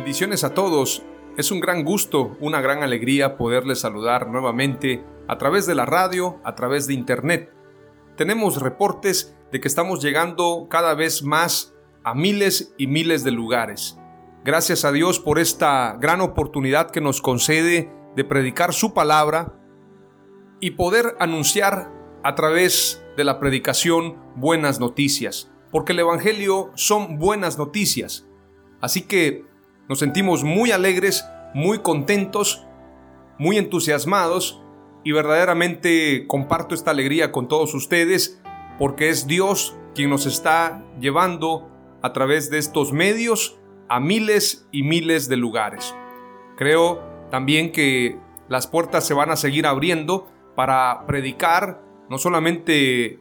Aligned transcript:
Bendiciones 0.00 0.44
a 0.44 0.54
todos. 0.54 1.02
Es 1.36 1.50
un 1.50 1.60
gran 1.60 1.84
gusto, 1.84 2.34
una 2.40 2.62
gran 2.62 2.82
alegría 2.82 3.36
poderles 3.36 3.80
saludar 3.80 4.28
nuevamente 4.28 5.04
a 5.28 5.36
través 5.36 5.66
de 5.66 5.74
la 5.74 5.84
radio, 5.84 6.40
a 6.42 6.54
través 6.54 6.86
de 6.86 6.94
internet. 6.94 7.52
Tenemos 8.16 8.62
reportes 8.62 9.36
de 9.52 9.60
que 9.60 9.68
estamos 9.68 10.02
llegando 10.02 10.68
cada 10.70 10.94
vez 10.94 11.22
más 11.22 11.74
a 12.02 12.14
miles 12.14 12.74
y 12.78 12.86
miles 12.86 13.24
de 13.24 13.32
lugares. 13.32 13.98
Gracias 14.42 14.86
a 14.86 14.92
Dios 14.92 15.20
por 15.20 15.38
esta 15.38 15.98
gran 16.00 16.22
oportunidad 16.22 16.90
que 16.90 17.02
nos 17.02 17.20
concede 17.20 17.92
de 18.16 18.24
predicar 18.24 18.72
su 18.72 18.94
palabra 18.94 19.60
y 20.60 20.70
poder 20.70 21.14
anunciar 21.20 21.92
a 22.24 22.34
través 22.34 23.04
de 23.18 23.24
la 23.24 23.38
predicación 23.38 24.16
buenas 24.34 24.80
noticias, 24.80 25.52
porque 25.70 25.92
el 25.92 25.98
Evangelio 25.98 26.70
son 26.74 27.18
buenas 27.18 27.58
noticias. 27.58 28.26
Así 28.80 29.02
que 29.02 29.49
nos 29.90 29.98
sentimos 29.98 30.44
muy 30.44 30.70
alegres, 30.70 31.28
muy 31.52 31.80
contentos, 31.80 32.64
muy 33.38 33.58
entusiasmados 33.58 34.62
y 35.02 35.10
verdaderamente 35.10 36.28
comparto 36.28 36.76
esta 36.76 36.92
alegría 36.92 37.32
con 37.32 37.48
todos 37.48 37.74
ustedes 37.74 38.40
porque 38.78 39.08
es 39.08 39.26
Dios 39.26 39.76
quien 39.92 40.10
nos 40.10 40.26
está 40.26 40.84
llevando 41.00 41.68
a 42.02 42.12
través 42.12 42.50
de 42.50 42.58
estos 42.58 42.92
medios 42.92 43.58
a 43.88 43.98
miles 43.98 44.68
y 44.70 44.84
miles 44.84 45.28
de 45.28 45.36
lugares. 45.36 45.92
Creo 46.56 47.02
también 47.32 47.72
que 47.72 48.16
las 48.48 48.68
puertas 48.68 49.04
se 49.04 49.14
van 49.14 49.32
a 49.32 49.36
seguir 49.36 49.66
abriendo 49.66 50.28
para 50.54 51.04
predicar 51.08 51.82
no 52.08 52.16
solamente 52.16 53.18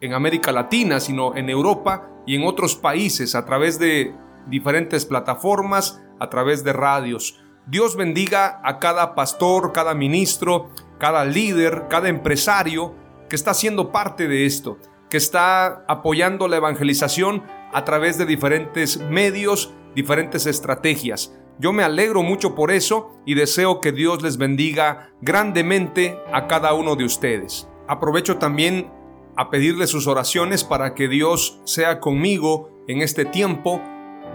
en 0.00 0.14
América 0.14 0.50
Latina, 0.50 0.98
sino 0.98 1.36
en 1.36 1.48
Europa 1.48 2.10
y 2.26 2.34
en 2.34 2.42
otros 2.44 2.74
países 2.74 3.36
a 3.36 3.44
través 3.44 3.78
de 3.78 4.12
diferentes 4.48 5.06
plataformas, 5.06 6.02
a 6.20 6.30
través 6.30 6.64
de 6.64 6.72
radios. 6.72 7.40
Dios 7.66 7.96
bendiga 7.96 8.60
a 8.64 8.78
cada 8.78 9.14
pastor, 9.14 9.72
cada 9.72 9.94
ministro, 9.94 10.70
cada 10.98 11.24
líder, 11.24 11.84
cada 11.88 12.08
empresario 12.08 12.94
que 13.28 13.36
está 13.36 13.54
siendo 13.54 13.92
parte 13.92 14.26
de 14.26 14.46
esto, 14.46 14.78
que 15.10 15.16
está 15.16 15.84
apoyando 15.86 16.48
la 16.48 16.56
evangelización 16.56 17.42
a 17.72 17.84
través 17.84 18.16
de 18.18 18.26
diferentes 18.26 18.98
medios, 18.98 19.74
diferentes 19.94 20.46
estrategias. 20.46 21.34
Yo 21.58 21.72
me 21.72 21.82
alegro 21.82 22.22
mucho 22.22 22.54
por 22.54 22.70
eso 22.70 23.20
y 23.26 23.34
deseo 23.34 23.80
que 23.80 23.92
Dios 23.92 24.22
les 24.22 24.38
bendiga 24.38 25.10
grandemente 25.20 26.18
a 26.32 26.46
cada 26.46 26.72
uno 26.72 26.94
de 26.94 27.04
ustedes. 27.04 27.68
Aprovecho 27.88 28.38
también 28.38 28.90
a 29.36 29.50
pedirle 29.50 29.86
sus 29.86 30.06
oraciones 30.06 30.64
para 30.64 30.94
que 30.94 31.08
Dios 31.08 31.60
sea 31.64 32.00
conmigo 32.00 32.84
en 32.88 33.02
este 33.02 33.24
tiempo 33.24 33.82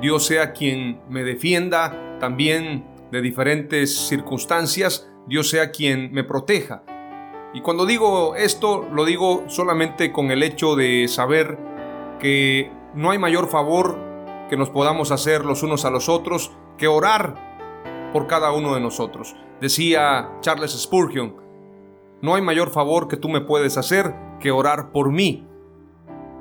Dios 0.01 0.25
sea 0.25 0.53
quien 0.53 1.01
me 1.09 1.23
defienda 1.23 2.17
también 2.19 2.85
de 3.11 3.21
diferentes 3.21 4.07
circunstancias, 4.07 5.09
Dios 5.27 5.49
sea 5.49 5.71
quien 5.71 6.11
me 6.11 6.23
proteja. 6.23 6.83
Y 7.53 7.61
cuando 7.61 7.85
digo 7.85 8.35
esto, 8.35 8.87
lo 8.91 9.05
digo 9.05 9.43
solamente 9.47 10.11
con 10.11 10.31
el 10.31 10.41
hecho 10.41 10.75
de 10.75 11.07
saber 11.07 11.57
que 12.19 12.71
no 12.95 13.11
hay 13.11 13.19
mayor 13.19 13.47
favor 13.47 13.97
que 14.49 14.57
nos 14.57 14.69
podamos 14.69 15.11
hacer 15.11 15.45
los 15.45 15.63
unos 15.63 15.85
a 15.85 15.91
los 15.91 16.09
otros 16.09 16.51
que 16.77 16.87
orar 16.87 17.53
por 18.11 18.27
cada 18.27 18.51
uno 18.51 18.73
de 18.73 18.81
nosotros. 18.81 19.35
Decía 19.61 20.31
Charles 20.41 20.71
Spurgeon, 20.71 21.35
no 22.21 22.35
hay 22.35 22.41
mayor 22.41 22.69
favor 22.71 23.07
que 23.07 23.17
tú 23.17 23.29
me 23.29 23.41
puedes 23.41 23.77
hacer 23.77 24.15
que 24.39 24.51
orar 24.51 24.91
por 24.91 25.11
mí. 25.11 25.47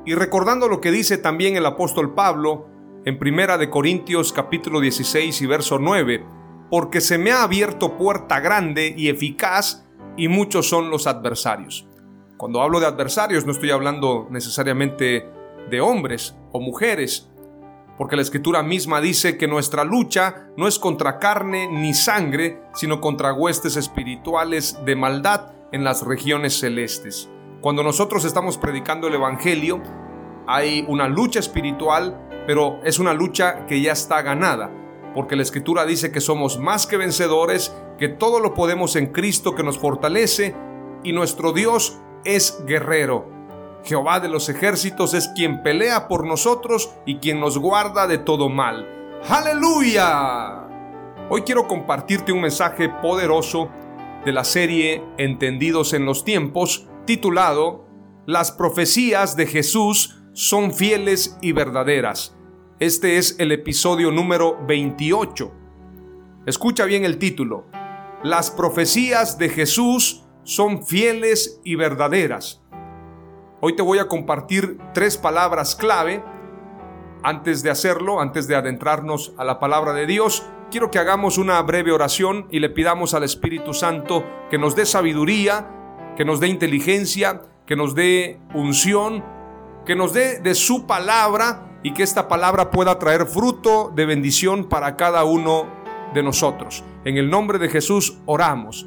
Y 0.04 0.14
recordando 0.14 0.68
lo 0.68 0.80
que 0.80 0.90
dice 0.90 1.18
también 1.18 1.56
el 1.56 1.66
apóstol 1.66 2.14
Pablo 2.14 2.66
en 3.04 3.18
Primera 3.18 3.58
de 3.58 3.68
Corintios 3.68 4.32
capítulo 4.32 4.80
16 4.80 5.42
y 5.42 5.46
verso 5.46 5.78
9, 5.80 6.24
porque 6.70 7.00
se 7.00 7.18
me 7.18 7.32
ha 7.32 7.42
abierto 7.42 7.96
puerta 7.96 8.38
grande 8.38 8.94
y 8.96 9.08
eficaz 9.08 9.84
y 10.16 10.28
muchos 10.28 10.68
son 10.68 10.88
los 10.88 11.08
adversarios. 11.08 11.88
Cuando 12.36 12.62
hablo 12.62 12.78
de 12.78 12.86
adversarios 12.86 13.44
no 13.44 13.52
estoy 13.52 13.72
hablando 13.72 14.28
necesariamente 14.30 15.28
de 15.68 15.80
hombres 15.80 16.36
o 16.52 16.60
mujeres, 16.60 17.28
porque 17.98 18.16
la 18.16 18.22
escritura 18.22 18.62
misma 18.62 19.00
dice 19.00 19.36
que 19.36 19.48
nuestra 19.48 19.82
lucha 19.82 20.46
no 20.56 20.68
es 20.68 20.78
contra 20.78 21.18
carne 21.18 21.68
ni 21.68 21.94
sangre, 21.94 22.62
sino 22.72 23.00
contra 23.00 23.32
huestes 23.32 23.76
espirituales 23.76 24.78
de 24.84 24.94
maldad 24.94 25.52
en 25.72 25.82
las 25.82 26.06
regiones 26.06 26.58
celestes. 26.58 27.28
Cuando 27.60 27.82
nosotros 27.82 28.24
estamos 28.24 28.58
predicando 28.58 29.08
el 29.08 29.14
Evangelio, 29.14 29.82
hay 30.46 30.84
una 30.88 31.08
lucha 31.08 31.40
espiritual 31.40 32.28
pero 32.46 32.80
es 32.84 32.98
una 32.98 33.12
lucha 33.12 33.66
que 33.66 33.80
ya 33.80 33.92
está 33.92 34.22
ganada, 34.22 34.70
porque 35.14 35.36
la 35.36 35.42
escritura 35.42 35.84
dice 35.84 36.12
que 36.12 36.20
somos 36.20 36.58
más 36.58 36.86
que 36.86 36.96
vencedores, 36.96 37.74
que 37.98 38.08
todo 38.08 38.40
lo 38.40 38.54
podemos 38.54 38.96
en 38.96 39.06
Cristo 39.06 39.54
que 39.54 39.62
nos 39.62 39.78
fortalece, 39.78 40.54
y 41.04 41.12
nuestro 41.12 41.52
Dios 41.52 41.98
es 42.24 42.62
guerrero. 42.66 43.30
Jehová 43.84 44.20
de 44.20 44.28
los 44.28 44.48
ejércitos 44.48 45.12
es 45.14 45.28
quien 45.28 45.62
pelea 45.62 46.06
por 46.06 46.24
nosotros 46.24 46.94
y 47.04 47.16
quien 47.16 47.40
nos 47.40 47.58
guarda 47.58 48.06
de 48.06 48.18
todo 48.18 48.48
mal. 48.48 48.88
¡Aleluya! 49.28 50.68
Hoy 51.28 51.42
quiero 51.42 51.66
compartirte 51.66 52.32
un 52.32 52.42
mensaje 52.42 52.88
poderoso 52.88 53.70
de 54.24 54.32
la 54.32 54.44
serie 54.44 55.02
Entendidos 55.18 55.94
en 55.94 56.04
los 56.04 56.24
tiempos, 56.24 56.88
titulado 57.06 57.86
Las 58.26 58.52
profecías 58.52 59.34
de 59.34 59.46
Jesús 59.46 60.21
son 60.34 60.72
fieles 60.72 61.36
y 61.42 61.52
verdaderas. 61.52 62.34
Este 62.78 63.18
es 63.18 63.36
el 63.38 63.52
episodio 63.52 64.10
número 64.10 64.58
28. 64.66 65.52
Escucha 66.46 66.84
bien 66.86 67.04
el 67.04 67.18
título. 67.18 67.66
Las 68.22 68.50
profecías 68.50 69.36
de 69.36 69.50
Jesús 69.50 70.24
son 70.44 70.84
fieles 70.86 71.60
y 71.64 71.74
verdaderas. 71.74 72.62
Hoy 73.60 73.76
te 73.76 73.82
voy 73.82 73.98
a 73.98 74.08
compartir 74.08 74.78
tres 74.94 75.18
palabras 75.18 75.76
clave. 75.76 76.24
Antes 77.22 77.62
de 77.62 77.70
hacerlo, 77.70 78.20
antes 78.20 78.48
de 78.48 78.56
adentrarnos 78.56 79.34
a 79.36 79.44
la 79.44 79.60
palabra 79.60 79.92
de 79.92 80.06
Dios, 80.06 80.44
quiero 80.70 80.90
que 80.90 80.98
hagamos 80.98 81.38
una 81.38 81.60
breve 81.62 81.92
oración 81.92 82.48
y 82.50 82.58
le 82.58 82.70
pidamos 82.70 83.14
al 83.14 83.22
Espíritu 83.22 83.74
Santo 83.74 84.24
que 84.50 84.58
nos 84.58 84.74
dé 84.74 84.86
sabiduría, 84.86 85.70
que 86.16 86.24
nos 86.24 86.40
dé 86.40 86.48
inteligencia, 86.48 87.42
que 87.66 87.76
nos 87.76 87.94
dé 87.94 88.40
unción 88.54 89.22
que 89.84 89.96
nos 89.96 90.12
dé 90.12 90.40
de 90.40 90.54
su 90.54 90.86
palabra 90.86 91.78
y 91.82 91.92
que 91.94 92.02
esta 92.02 92.28
palabra 92.28 92.70
pueda 92.70 92.98
traer 92.98 93.26
fruto 93.26 93.92
de 93.94 94.06
bendición 94.06 94.68
para 94.68 94.96
cada 94.96 95.24
uno 95.24 95.66
de 96.14 96.22
nosotros. 96.22 96.84
En 97.04 97.16
el 97.16 97.28
nombre 97.28 97.58
de 97.58 97.68
Jesús 97.68 98.18
oramos. 98.26 98.86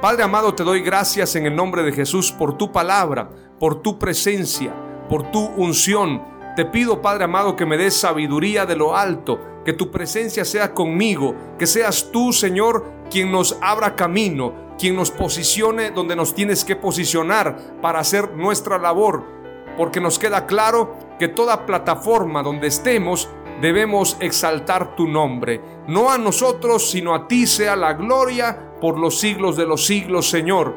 Padre 0.00 0.22
amado, 0.22 0.54
te 0.54 0.64
doy 0.64 0.80
gracias 0.80 1.36
en 1.36 1.46
el 1.46 1.54
nombre 1.54 1.82
de 1.82 1.92
Jesús 1.92 2.32
por 2.32 2.56
tu 2.56 2.72
palabra, 2.72 3.30
por 3.58 3.82
tu 3.82 3.98
presencia, 3.98 4.72
por 5.08 5.30
tu 5.30 5.44
unción. 5.56 6.22
Te 6.56 6.64
pido, 6.64 7.00
Padre 7.02 7.24
amado, 7.24 7.56
que 7.56 7.66
me 7.66 7.76
des 7.76 7.94
sabiduría 7.94 8.66
de 8.66 8.76
lo 8.76 8.96
alto, 8.96 9.40
que 9.64 9.72
tu 9.72 9.90
presencia 9.90 10.44
sea 10.44 10.74
conmigo, 10.74 11.34
que 11.58 11.66
seas 11.66 12.10
tú, 12.10 12.32
Señor, 12.32 12.84
quien 13.10 13.30
nos 13.30 13.58
abra 13.60 13.94
camino, 13.94 14.54
quien 14.78 14.96
nos 14.96 15.10
posicione 15.10 15.90
donde 15.90 16.16
nos 16.16 16.34
tienes 16.34 16.64
que 16.64 16.76
posicionar 16.76 17.58
para 17.82 18.00
hacer 18.00 18.32
nuestra 18.34 18.78
labor, 18.78 19.39
porque 19.80 19.98
nos 19.98 20.18
queda 20.18 20.44
claro 20.44 20.94
que 21.18 21.26
toda 21.26 21.64
plataforma 21.64 22.42
donde 22.42 22.66
estemos 22.66 23.30
debemos 23.62 24.18
exaltar 24.20 24.94
tu 24.94 25.08
nombre. 25.08 25.62
No 25.88 26.10
a 26.10 26.18
nosotros, 26.18 26.90
sino 26.90 27.14
a 27.14 27.26
ti 27.26 27.46
sea 27.46 27.76
la 27.76 27.94
gloria 27.94 28.74
por 28.78 28.98
los 28.98 29.18
siglos 29.18 29.56
de 29.56 29.64
los 29.64 29.86
siglos, 29.86 30.28
Señor. 30.28 30.74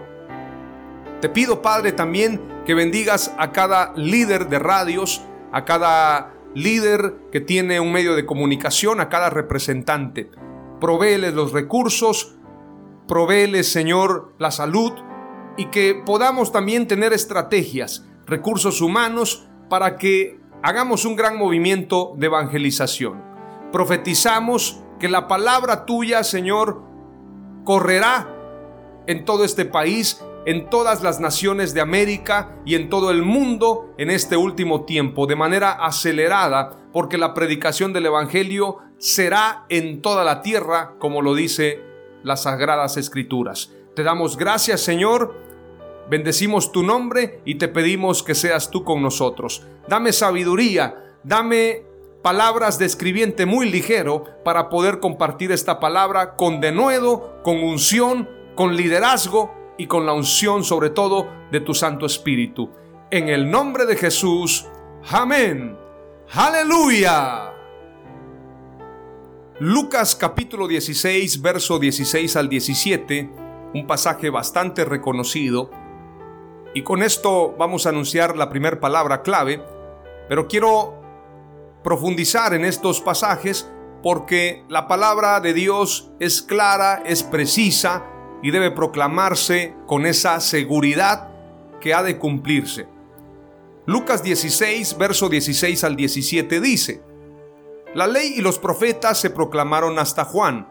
Te 1.19 1.27
pido, 1.27 1.61
Padre, 1.61 1.91
también 1.91 2.41
que 2.65 2.75
bendigas 2.75 3.35
a 3.37 3.51
cada 3.51 3.91
líder 3.97 4.47
de 4.47 4.59
radios, 4.59 5.21
a 5.51 5.65
cada 5.65 6.35
líder 6.55 7.15
que 7.29 7.41
tiene 7.41 7.81
un 7.81 7.91
medio 7.91 8.15
de 8.15 8.25
comunicación, 8.25 9.01
a 9.01 9.09
cada 9.09 9.29
representante. 9.29 10.31
Provéeles 10.79 11.33
los 11.33 11.51
recursos, 11.51 12.37
provéeles, 13.05 13.69
Señor, 13.69 14.33
la 14.37 14.51
salud 14.51 14.93
y 15.57 15.65
que 15.65 16.01
podamos 16.05 16.53
también 16.53 16.87
tener 16.87 17.11
estrategias, 17.11 18.07
recursos 18.25 18.81
humanos 18.81 19.47
para 19.69 19.97
que 19.97 20.39
hagamos 20.61 21.05
un 21.05 21.15
gran 21.15 21.37
movimiento 21.37 22.13
de 22.17 22.27
evangelización. 22.27 23.21
Profetizamos 23.71 24.81
que 24.99 25.09
la 25.09 25.27
palabra 25.27 25.85
tuya, 25.85 26.23
Señor, 26.23 26.81
correrá 27.63 28.29
en 29.07 29.25
todo 29.25 29.43
este 29.43 29.65
país, 29.65 30.23
en 30.45 30.69
todas 30.69 31.03
las 31.03 31.19
naciones 31.19 31.73
de 31.73 31.81
América 31.81 32.55
y 32.65 32.75
en 32.75 32.89
todo 32.89 33.11
el 33.11 33.23
mundo 33.23 33.93
en 33.97 34.09
este 34.09 34.37
último 34.37 34.85
tiempo, 34.85 35.27
de 35.27 35.35
manera 35.35 35.71
acelerada, 35.71 36.77
porque 36.91 37.17
la 37.17 37.33
predicación 37.33 37.93
del 37.93 38.05
Evangelio 38.05 38.77
será 38.97 39.65
en 39.69 40.01
toda 40.01 40.23
la 40.23 40.41
tierra, 40.41 40.93
como 40.99 41.21
lo 41.21 41.35
dice 41.35 41.81
las 42.23 42.43
sagradas 42.43 42.95
escrituras. 42.97 43.71
Te 43.95 44.03
damos 44.03 44.37
gracias, 44.37 44.81
Señor, 44.81 45.35
Bendecimos 46.09 46.71
tu 46.71 46.83
nombre 46.83 47.39
y 47.45 47.55
te 47.55 47.67
pedimos 47.67 48.23
que 48.23 48.35
seas 48.35 48.69
tú 48.69 48.83
con 48.83 49.01
nosotros. 49.01 49.65
Dame 49.87 50.11
sabiduría, 50.11 51.15
dame 51.23 51.83
palabras 52.21 52.77
de 52.79 52.85
escribiente 52.85 53.45
muy 53.45 53.69
ligero 53.69 54.25
para 54.43 54.69
poder 54.69 54.99
compartir 54.99 55.51
esta 55.51 55.79
palabra 55.79 56.35
con 56.35 56.59
denuedo, 56.61 57.41
con 57.43 57.63
unción, 57.63 58.29
con 58.55 58.75
liderazgo 58.75 59.53
y 59.77 59.87
con 59.87 60.05
la 60.05 60.13
unción 60.13 60.63
sobre 60.63 60.89
todo 60.89 61.27
de 61.51 61.61
tu 61.61 61.73
Santo 61.73 62.05
Espíritu. 62.05 62.69
En 63.09 63.29
el 63.29 63.49
nombre 63.49 63.85
de 63.85 63.95
Jesús, 63.95 64.65
amén. 65.09 65.77
Aleluya. 66.31 67.51
Lucas 69.59 70.15
capítulo 70.15 70.67
16, 70.67 71.41
verso 71.41 71.79
16 71.79 72.35
al 72.35 72.49
17, 72.49 73.29
un 73.73 73.87
pasaje 73.87 74.29
bastante 74.29 74.83
reconocido 74.83 75.69
y 76.73 76.81
con 76.81 77.03
esto 77.03 77.55
vamos 77.57 77.85
a 77.85 77.89
anunciar 77.89 78.35
la 78.35 78.49
primera 78.49 78.79
palabra 78.79 79.21
clave, 79.21 79.63
pero 80.27 80.47
quiero 80.47 80.95
profundizar 81.83 82.53
en 82.53 82.65
estos 82.65 83.01
pasajes 83.01 83.69
porque 84.01 84.65
la 84.69 84.87
palabra 84.87 85.39
de 85.39 85.53
Dios 85.53 86.11
es 86.19 86.41
clara, 86.41 87.03
es 87.05 87.23
precisa 87.23 88.05
y 88.41 88.51
debe 88.51 88.71
proclamarse 88.71 89.75
con 89.87 90.05
esa 90.05 90.39
seguridad 90.39 91.29
que 91.79 91.93
ha 91.93 92.03
de 92.03 92.17
cumplirse. 92.17 92.87
Lucas 93.85 94.23
16, 94.23 94.97
verso 94.97 95.29
16 95.29 95.83
al 95.83 95.95
17 95.95 96.59
dice, 96.59 97.01
La 97.93 98.07
ley 98.07 98.33
y 98.37 98.41
los 98.41 98.57
profetas 98.57 99.19
se 99.19 99.29
proclamaron 99.29 99.99
hasta 99.99 100.25
Juan. 100.25 100.67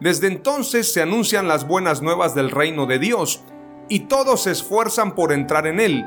Desde 0.00 0.28
entonces 0.28 0.92
se 0.92 1.02
anuncian 1.02 1.48
las 1.48 1.66
buenas 1.66 2.02
nuevas 2.02 2.34
del 2.34 2.50
reino 2.50 2.86
de 2.86 2.98
Dios, 2.98 3.42
y 3.88 4.00
todos 4.00 4.42
se 4.42 4.50
esfuerzan 4.50 5.14
por 5.14 5.32
entrar 5.32 5.66
en 5.66 5.80
él. 5.80 6.04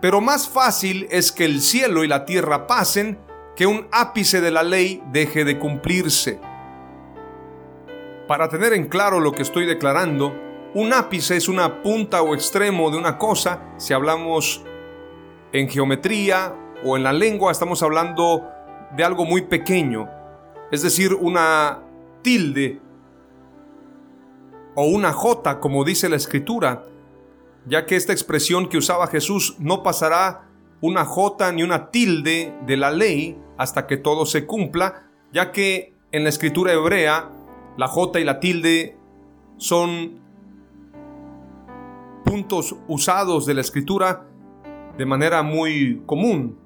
Pero 0.00 0.20
más 0.20 0.48
fácil 0.48 1.08
es 1.10 1.32
que 1.32 1.44
el 1.44 1.60
cielo 1.60 2.04
y 2.04 2.08
la 2.08 2.24
tierra 2.24 2.66
pasen 2.66 3.18
que 3.56 3.66
un 3.66 3.88
ápice 3.90 4.40
de 4.40 4.50
la 4.50 4.62
ley 4.62 5.02
deje 5.10 5.44
de 5.44 5.58
cumplirse. 5.58 6.40
Para 8.28 8.48
tener 8.48 8.72
en 8.72 8.88
claro 8.88 9.18
lo 9.20 9.32
que 9.32 9.42
estoy 9.42 9.66
declarando, 9.66 10.34
un 10.74 10.92
ápice 10.92 11.36
es 11.36 11.48
una 11.48 11.82
punta 11.82 12.22
o 12.22 12.34
extremo 12.34 12.90
de 12.90 12.98
una 12.98 13.18
cosa. 13.18 13.62
Si 13.78 13.92
hablamos 13.92 14.62
en 15.52 15.68
geometría 15.68 16.54
o 16.84 16.96
en 16.96 17.02
la 17.02 17.12
lengua, 17.12 17.50
estamos 17.50 17.82
hablando 17.82 18.46
de 18.94 19.02
algo 19.02 19.24
muy 19.24 19.42
pequeño. 19.42 20.08
Es 20.70 20.82
decir, 20.82 21.14
una 21.14 21.80
tilde 22.22 22.80
o 24.74 24.84
una 24.84 25.12
jota, 25.12 25.58
como 25.58 25.82
dice 25.84 26.08
la 26.08 26.16
escritura, 26.16 26.84
ya 27.66 27.86
que 27.86 27.96
esta 27.96 28.12
expresión 28.12 28.68
que 28.68 28.78
usaba 28.78 29.06
Jesús 29.08 29.56
no 29.58 29.82
pasará 29.82 30.48
una 30.80 31.04
jota 31.04 31.52
ni 31.52 31.62
una 31.62 31.90
tilde 31.90 32.54
de 32.66 32.76
la 32.76 32.90
ley 32.90 33.38
hasta 33.56 33.86
que 33.86 33.96
todo 33.96 34.26
se 34.26 34.46
cumpla, 34.46 35.08
ya 35.32 35.52
que 35.52 35.94
en 36.12 36.22
la 36.22 36.28
escritura 36.28 36.72
hebrea 36.72 37.30
la 37.76 37.88
jota 37.88 38.20
y 38.20 38.24
la 38.24 38.40
tilde 38.40 38.96
son 39.56 40.20
puntos 42.24 42.76
usados 42.86 43.46
de 43.46 43.54
la 43.54 43.60
escritura 43.60 44.26
de 44.96 45.06
manera 45.06 45.42
muy 45.42 46.02
común 46.06 46.58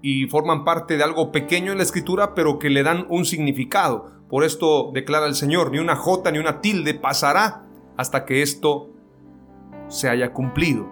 y 0.00 0.26
forman 0.26 0.64
parte 0.64 0.96
de 0.96 1.02
algo 1.02 1.32
pequeño 1.32 1.72
en 1.72 1.78
la 1.78 1.84
escritura 1.84 2.34
pero 2.34 2.58
que 2.58 2.70
le 2.70 2.82
dan 2.82 3.06
un 3.08 3.24
significado. 3.24 4.12
Por 4.28 4.44
esto 4.44 4.90
declara 4.92 5.26
el 5.26 5.34
Señor, 5.34 5.72
ni 5.72 5.78
una 5.78 5.96
jota 5.96 6.30
ni 6.30 6.38
una 6.38 6.60
tilde 6.60 6.94
pasará 6.94 7.64
hasta 7.96 8.24
que 8.24 8.42
esto 8.42 8.90
se 9.88 10.08
haya 10.08 10.32
cumplido. 10.32 10.88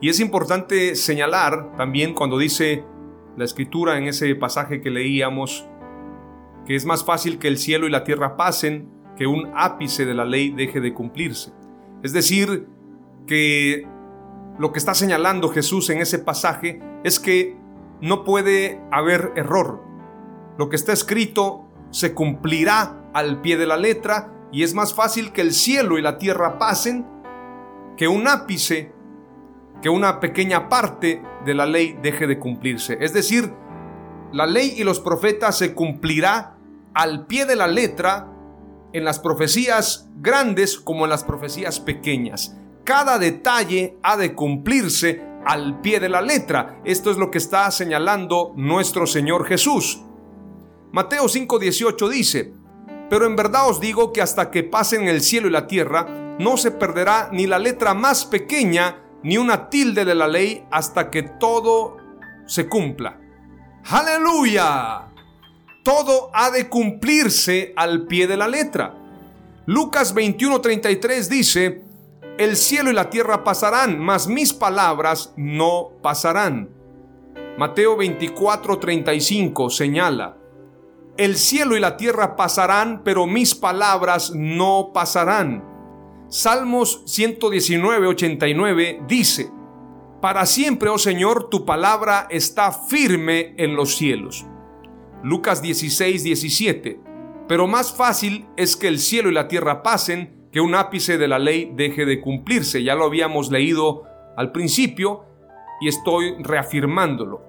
Y 0.00 0.08
es 0.08 0.20
importante 0.20 0.94
señalar 0.94 1.76
también 1.76 2.14
cuando 2.14 2.38
dice 2.38 2.84
la 3.36 3.44
escritura 3.44 3.98
en 3.98 4.08
ese 4.08 4.34
pasaje 4.34 4.80
que 4.80 4.90
leíamos, 4.90 5.66
que 6.66 6.76
es 6.76 6.84
más 6.84 7.04
fácil 7.04 7.38
que 7.38 7.48
el 7.48 7.58
cielo 7.58 7.86
y 7.86 7.90
la 7.90 8.04
tierra 8.04 8.36
pasen 8.36 8.90
que 9.16 9.26
un 9.26 9.50
ápice 9.56 10.06
de 10.06 10.14
la 10.14 10.24
ley 10.24 10.50
deje 10.50 10.80
de 10.80 10.94
cumplirse. 10.94 11.52
Es 12.02 12.12
decir, 12.12 12.68
que 13.26 13.86
lo 14.58 14.72
que 14.72 14.78
está 14.78 14.94
señalando 14.94 15.48
Jesús 15.48 15.90
en 15.90 15.98
ese 15.98 16.18
pasaje 16.18 16.80
es 17.04 17.18
que 17.18 17.56
no 18.00 18.24
puede 18.24 18.80
haber 18.90 19.32
error. 19.36 19.82
Lo 20.58 20.68
que 20.68 20.76
está 20.76 20.92
escrito 20.92 21.68
se 21.90 22.14
cumplirá 22.14 23.10
al 23.12 23.40
pie 23.40 23.56
de 23.56 23.66
la 23.66 23.76
letra 23.76 24.32
y 24.52 24.62
es 24.62 24.74
más 24.74 24.94
fácil 24.94 25.32
que 25.32 25.40
el 25.40 25.52
cielo 25.52 25.98
y 25.98 26.02
la 26.02 26.18
tierra 26.18 26.58
pasen 26.58 27.06
que 27.98 28.06
un 28.06 28.28
ápice, 28.28 28.92
que 29.82 29.90
una 29.90 30.20
pequeña 30.20 30.68
parte 30.68 31.20
de 31.44 31.52
la 31.52 31.66
ley 31.66 31.98
deje 32.00 32.28
de 32.28 32.38
cumplirse. 32.38 32.96
Es 33.00 33.12
decir, 33.12 33.52
la 34.32 34.46
ley 34.46 34.74
y 34.76 34.84
los 34.84 35.00
profetas 35.00 35.58
se 35.58 35.74
cumplirá 35.74 36.56
al 36.94 37.26
pie 37.26 37.44
de 37.44 37.56
la 37.56 37.66
letra 37.66 38.28
en 38.92 39.04
las 39.04 39.18
profecías 39.18 40.08
grandes 40.16 40.78
como 40.78 41.04
en 41.04 41.10
las 41.10 41.24
profecías 41.24 41.80
pequeñas. 41.80 42.56
Cada 42.84 43.18
detalle 43.18 43.98
ha 44.02 44.16
de 44.16 44.32
cumplirse 44.32 45.20
al 45.44 45.80
pie 45.80 45.98
de 45.98 46.08
la 46.08 46.22
letra. 46.22 46.80
Esto 46.84 47.10
es 47.10 47.16
lo 47.16 47.32
que 47.32 47.38
está 47.38 47.68
señalando 47.72 48.52
nuestro 48.54 49.08
Señor 49.08 49.44
Jesús. 49.44 50.04
Mateo 50.92 51.24
5:18 51.24 52.08
dice, 52.08 52.54
pero 53.10 53.26
en 53.26 53.34
verdad 53.34 53.68
os 53.68 53.80
digo 53.80 54.12
que 54.12 54.22
hasta 54.22 54.52
que 54.52 54.62
pasen 54.62 55.08
el 55.08 55.20
cielo 55.20 55.48
y 55.48 55.50
la 55.50 55.66
tierra, 55.66 56.27
no 56.38 56.56
se 56.56 56.70
perderá 56.70 57.28
ni 57.32 57.46
la 57.46 57.58
letra 57.58 57.94
más 57.94 58.24
pequeña 58.24 59.02
ni 59.22 59.36
una 59.36 59.68
tilde 59.68 60.04
de 60.04 60.14
la 60.14 60.28
ley 60.28 60.64
hasta 60.70 61.10
que 61.10 61.22
todo 61.22 61.96
se 62.46 62.68
cumpla. 62.68 63.20
Aleluya. 63.90 65.08
Todo 65.82 66.30
ha 66.34 66.50
de 66.50 66.68
cumplirse 66.68 67.72
al 67.76 68.06
pie 68.06 68.26
de 68.26 68.36
la 68.36 68.48
letra. 68.48 68.94
Lucas 69.66 70.14
21:33 70.14 71.28
dice, 71.28 71.84
el 72.38 72.56
cielo 72.56 72.90
y 72.90 72.94
la 72.94 73.10
tierra 73.10 73.42
pasarán, 73.42 73.98
mas 73.98 74.28
mis 74.28 74.52
palabras 74.52 75.32
no 75.36 75.90
pasarán. 76.02 76.70
Mateo 77.56 77.96
24:35 77.96 79.70
señala, 79.70 80.36
el 81.16 81.36
cielo 81.36 81.76
y 81.76 81.80
la 81.80 81.96
tierra 81.96 82.36
pasarán, 82.36 83.02
pero 83.02 83.26
mis 83.26 83.56
palabras 83.56 84.32
no 84.34 84.92
pasarán. 84.94 85.77
Salmos 86.30 87.02
119, 87.06 88.06
89 88.06 89.02
dice, 89.08 89.50
Para 90.20 90.44
siempre, 90.44 90.90
oh 90.90 90.98
Señor, 90.98 91.48
tu 91.48 91.64
palabra 91.64 92.26
está 92.28 92.70
firme 92.70 93.54
en 93.56 93.74
los 93.74 93.96
cielos. 93.96 94.44
Lucas 95.22 95.62
16, 95.62 96.22
17. 96.22 97.00
Pero 97.48 97.66
más 97.66 97.96
fácil 97.96 98.46
es 98.58 98.76
que 98.76 98.88
el 98.88 98.98
cielo 98.98 99.30
y 99.30 99.32
la 99.32 99.48
tierra 99.48 99.82
pasen 99.82 100.48
que 100.52 100.60
un 100.60 100.74
ápice 100.74 101.16
de 101.16 101.28
la 101.28 101.38
ley 101.38 101.72
deje 101.74 102.04
de 102.04 102.20
cumplirse. 102.20 102.82
Ya 102.82 102.94
lo 102.94 103.04
habíamos 103.04 103.50
leído 103.50 104.02
al 104.36 104.52
principio 104.52 105.24
y 105.80 105.88
estoy 105.88 106.34
reafirmándolo. 106.40 107.42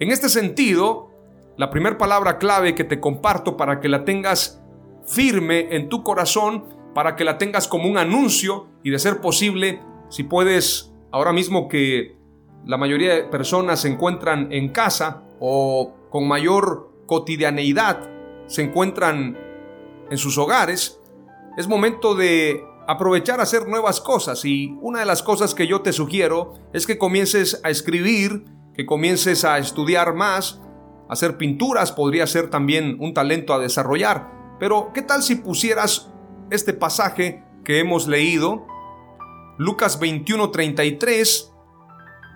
En 0.00 0.10
este 0.10 0.28
sentido, 0.28 1.10
La 1.58 1.68
primera 1.68 1.98
palabra 1.98 2.38
clave 2.38 2.74
que 2.74 2.82
te 2.82 2.98
comparto 2.98 3.58
para 3.58 3.78
que 3.78 3.90
la 3.90 4.06
tengas 4.06 4.62
firme 5.04 5.76
en 5.76 5.90
tu 5.90 6.02
corazón, 6.02 6.64
para 6.94 7.16
que 7.16 7.24
la 7.24 7.38
tengas 7.38 7.68
como 7.68 7.88
un 7.88 7.98
anuncio 7.98 8.66
y 8.82 8.90
de 8.90 8.98
ser 8.98 9.20
posible, 9.20 9.80
si 10.08 10.24
puedes, 10.24 10.92
ahora 11.10 11.32
mismo 11.32 11.68
que 11.68 12.16
la 12.64 12.76
mayoría 12.76 13.14
de 13.14 13.24
personas 13.24 13.80
se 13.80 13.88
encuentran 13.88 14.52
en 14.52 14.68
casa 14.68 15.22
o 15.40 15.94
con 16.10 16.28
mayor 16.28 16.90
cotidianeidad, 17.06 18.08
se 18.46 18.62
encuentran 18.62 19.38
en 20.10 20.18
sus 20.18 20.36
hogares, 20.38 21.00
es 21.56 21.66
momento 21.68 22.14
de 22.14 22.64
aprovechar 22.86 23.40
a 23.40 23.44
hacer 23.44 23.68
nuevas 23.68 24.00
cosas. 24.00 24.44
Y 24.44 24.76
una 24.80 25.00
de 25.00 25.06
las 25.06 25.22
cosas 25.22 25.54
que 25.54 25.66
yo 25.66 25.80
te 25.80 25.92
sugiero 25.92 26.54
es 26.72 26.86
que 26.86 26.98
comiences 26.98 27.60
a 27.64 27.70
escribir, 27.70 28.44
que 28.74 28.86
comiences 28.86 29.44
a 29.44 29.58
estudiar 29.58 30.14
más, 30.14 30.60
hacer 31.08 31.36
pinturas 31.36 31.92
podría 31.92 32.26
ser 32.26 32.50
también 32.50 32.96
un 33.00 33.12
talento 33.14 33.52
a 33.52 33.58
desarrollar, 33.58 34.30
pero 34.58 34.92
¿qué 34.94 35.02
tal 35.02 35.22
si 35.22 35.36
pusieras 35.36 36.11
este 36.52 36.74
pasaje 36.74 37.42
que 37.64 37.80
hemos 37.80 38.06
leído? 38.06 38.66
Lucas 39.58 39.98
21:33 39.98 41.50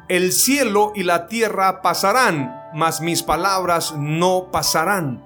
El 0.08 0.32
cielo 0.32 0.92
y 0.94 1.02
la 1.02 1.26
tierra 1.26 1.82
pasarán, 1.82 2.54
mas 2.74 3.00
mis 3.00 3.22
palabras 3.22 3.94
no 3.98 4.50
pasarán. 4.50 5.24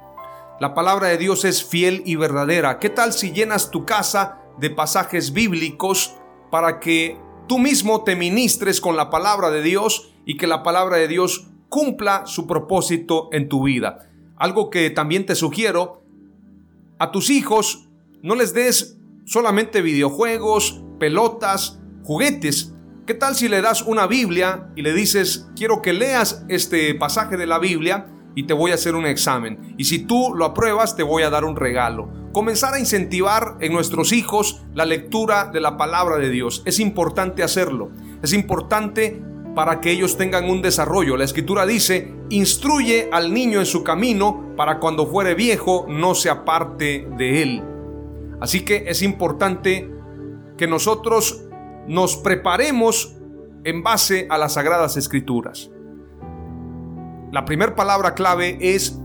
La 0.58 0.74
palabra 0.74 1.08
de 1.08 1.18
Dios 1.18 1.44
es 1.44 1.64
fiel 1.64 2.02
y 2.04 2.16
verdadera. 2.16 2.78
¿Qué 2.78 2.90
tal 2.90 3.12
si 3.12 3.32
llenas 3.32 3.70
tu 3.70 3.84
casa 3.84 4.38
de 4.58 4.70
pasajes 4.70 5.32
bíblicos 5.32 6.16
para 6.50 6.80
que 6.80 7.18
tú 7.46 7.58
mismo 7.58 8.02
te 8.02 8.16
ministres 8.16 8.80
con 8.80 8.96
la 8.96 9.08
palabra 9.08 9.50
de 9.50 9.62
Dios 9.62 10.12
y 10.24 10.36
que 10.36 10.46
la 10.46 10.62
palabra 10.62 10.96
de 10.96 11.08
Dios 11.08 11.48
cumpla 11.68 12.26
su 12.26 12.46
propósito 12.46 13.28
en 13.32 13.48
tu 13.48 13.64
vida? 13.64 14.10
Algo 14.36 14.68
que 14.70 14.90
también 14.90 15.26
te 15.26 15.34
sugiero, 15.34 16.02
a 16.98 17.10
tus 17.10 17.30
hijos 17.30 17.89
no 18.22 18.34
les 18.34 18.52
des 18.54 18.98
solamente 19.24 19.82
videojuegos, 19.82 20.82
pelotas, 20.98 21.80
juguetes. 22.04 22.74
¿Qué 23.06 23.14
tal 23.14 23.34
si 23.34 23.48
le 23.48 23.60
das 23.62 23.82
una 23.82 24.06
Biblia 24.06 24.70
y 24.76 24.82
le 24.82 24.92
dices, 24.92 25.48
quiero 25.56 25.82
que 25.82 25.92
leas 25.92 26.44
este 26.48 26.94
pasaje 26.94 27.36
de 27.36 27.46
la 27.46 27.58
Biblia? 27.58 28.06
y 28.34 28.44
te 28.44 28.54
voy 28.54 28.70
a 28.70 28.74
hacer 28.74 28.94
un 28.94 29.06
examen. 29.06 29.74
Y 29.76 29.84
si 29.84 29.98
tú 29.98 30.34
lo 30.34 30.44
apruebas, 30.44 30.96
te 30.96 31.02
voy 31.02 31.22
a 31.22 31.30
dar 31.30 31.44
un 31.44 31.56
regalo. 31.56 32.08
Comenzar 32.32 32.74
a 32.74 32.78
incentivar 32.78 33.56
en 33.60 33.72
nuestros 33.72 34.12
hijos 34.12 34.62
la 34.74 34.84
lectura 34.84 35.50
de 35.52 35.60
la 35.60 35.76
palabra 35.76 36.16
de 36.18 36.30
Dios. 36.30 36.62
Es 36.64 36.78
importante 36.78 37.42
hacerlo. 37.42 37.90
Es 38.22 38.32
importante 38.32 39.20
para 39.54 39.80
que 39.80 39.90
ellos 39.90 40.16
tengan 40.16 40.48
un 40.48 40.62
desarrollo. 40.62 41.16
La 41.16 41.24
escritura 41.24 41.66
dice, 41.66 42.14
instruye 42.28 43.08
al 43.12 43.34
niño 43.34 43.58
en 43.58 43.66
su 43.66 43.82
camino 43.82 44.54
para 44.56 44.78
cuando 44.78 45.06
fuere 45.06 45.34
viejo 45.34 45.86
no 45.88 46.14
se 46.14 46.30
aparte 46.30 47.08
de 47.16 47.42
él. 47.42 47.69
Así 48.40 48.64
que 48.64 48.84
es 48.88 49.02
importante 49.02 49.90
que 50.56 50.66
nosotros 50.66 51.44
nos 51.86 52.16
preparemos 52.16 53.16
en 53.64 53.82
base 53.82 54.26
a 54.30 54.38
las 54.38 54.54
sagradas 54.54 54.96
escrituras. 54.96 55.70
La 57.32 57.44
primera 57.44 57.76
palabra 57.76 58.14
clave 58.14 58.58
es, 58.60 58.98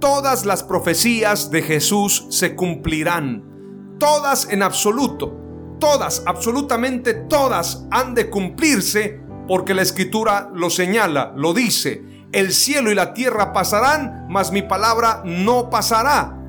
todas 0.00 0.44
las 0.44 0.62
profecías 0.62 1.50
de 1.50 1.62
Jesús 1.62 2.26
se 2.30 2.56
cumplirán. 2.56 3.96
Todas 3.98 4.50
en 4.50 4.62
absoluto. 4.62 5.38
Todas, 5.78 6.22
absolutamente 6.26 7.14
todas 7.14 7.86
han 7.90 8.14
de 8.14 8.30
cumplirse 8.30 9.20
porque 9.48 9.74
la 9.74 9.82
escritura 9.82 10.50
lo 10.54 10.70
señala, 10.70 11.32
lo 11.36 11.54
dice. 11.54 12.02
El 12.32 12.52
cielo 12.52 12.90
y 12.90 12.94
la 12.94 13.14
tierra 13.14 13.52
pasarán, 13.52 14.26
mas 14.28 14.52
mi 14.52 14.62
palabra 14.62 15.22
no 15.24 15.70
pasará. 15.70 16.41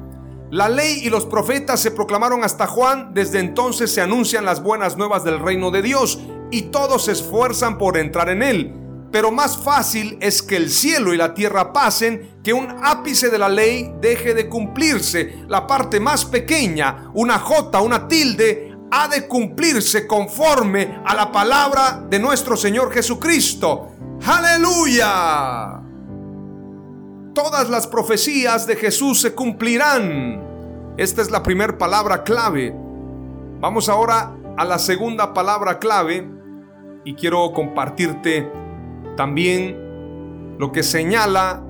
La 0.53 0.69
ley 0.69 0.99
y 1.01 1.09
los 1.09 1.25
profetas 1.25 1.79
se 1.79 1.89
proclamaron 1.89 2.43
hasta 2.43 2.67
Juan, 2.67 3.11
desde 3.15 3.39
entonces 3.39 3.91
se 3.91 4.01
anuncian 4.01 4.45
las 4.45 4.61
buenas 4.61 4.97
nuevas 4.97 5.23
del 5.23 5.39
reino 5.39 5.71
de 5.71 5.81
Dios 5.81 6.19
y 6.51 6.63
todos 6.63 7.05
se 7.05 7.13
esfuerzan 7.13 7.79
por 7.79 7.97
entrar 7.97 8.29
en 8.29 8.43
él 8.43 8.83
pero 9.13 9.31
más 9.31 9.59
fácil 9.59 10.17
es 10.21 10.41
que 10.41 10.55
el 10.57 10.71
cielo 10.71 11.13
y 11.13 11.17
la 11.17 11.35
tierra 11.35 11.71
pasen 11.71 12.39
que 12.43 12.51
un 12.51 12.67
ápice 12.83 13.29
de 13.29 13.37
la 13.37 13.47
ley 13.47 13.93
deje 14.01 14.33
de 14.33 14.49
cumplirse. 14.49 15.43
La 15.47 15.67
parte 15.67 15.99
más 15.99 16.25
pequeña, 16.25 17.11
una 17.13 17.37
jota, 17.37 17.79
una 17.81 18.07
tilde, 18.07 18.75
ha 18.89 19.07
de 19.07 19.27
cumplirse 19.27 20.07
conforme 20.07 20.99
a 21.05 21.13
la 21.13 21.31
palabra 21.31 22.03
de 22.09 22.17
nuestro 22.17 22.57
Señor 22.57 22.91
Jesucristo. 22.91 23.91
Aleluya. 24.25 25.82
Todas 27.33 27.67
las 27.67 27.87
profecías 27.87 28.67
de 28.67 28.75
Jesús 28.75 29.21
se 29.21 29.33
cumplirán. 29.33 30.93
Esta 30.97 31.23
es 31.23 31.31
la 31.31 31.41
primera 31.41 31.79
palabra 31.79 32.23
clave. 32.23 32.75
Vamos 33.59 33.89
ahora 33.89 34.37
a 34.55 34.63
la 34.65 34.77
segunda 34.77 35.33
palabra 35.33 35.79
clave 35.79 36.29
y 37.03 37.15
quiero 37.15 37.51
compartirte 37.53 38.47
también 39.17 40.55
lo 40.59 40.71
que 40.71 40.83
señala 40.83 41.63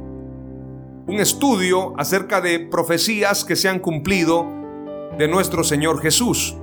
un 1.07 1.19
estudio 1.19 1.93
acerca 1.97 2.41
de 2.41 2.59
profecías 2.59 3.45
que 3.45 3.55
se 3.55 3.69
han 3.69 3.79
cumplido 3.79 4.45
de 5.17 5.29
nuestro 5.29 5.63
Señor 5.63 6.01
Jesús. 6.01 6.57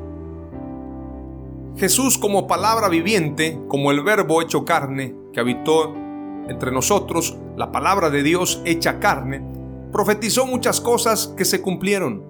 Jesús 1.77 2.19
como 2.19 2.47
palabra 2.47 2.91
viviente, 2.91 3.59
como 3.69 3.93
el 3.93 4.03
verbo 4.03 4.43
hecho 4.43 4.67
carne 4.67 5.15
que 5.33 5.41
habitó 5.41 5.95
entre 6.49 6.73
nosotros, 6.73 7.37
la 7.57 7.73
palabra 7.73 8.11
de 8.11 8.23
Dios 8.23 8.63
hecha 8.65 8.99
carne, 8.99 9.45
profetizó 9.93 10.47
muchas 10.47 10.81
cosas 10.81 11.35
que 11.37 11.45
se 11.45 11.61
cumplieron. 11.61 12.25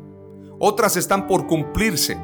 Otras 0.58 0.96
están 0.96 1.26
por 1.26 1.46
cumplirse. 1.46 2.18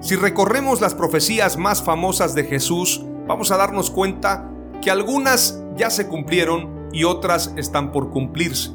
Si 0.00 0.16
recorremos 0.16 0.80
las 0.80 0.94
profecías 0.94 1.56
más 1.56 1.82
famosas 1.82 2.34
de 2.34 2.44
Jesús, 2.44 3.04
vamos 3.26 3.50
a 3.50 3.56
darnos 3.56 3.90
cuenta 3.90 4.50
que 4.80 4.90
algunas 4.90 5.62
ya 5.76 5.90
se 5.90 6.08
cumplieron 6.08 6.88
y 6.92 7.04
otras 7.04 7.54
están 7.56 7.92
por 7.92 8.10
cumplirse. 8.10 8.70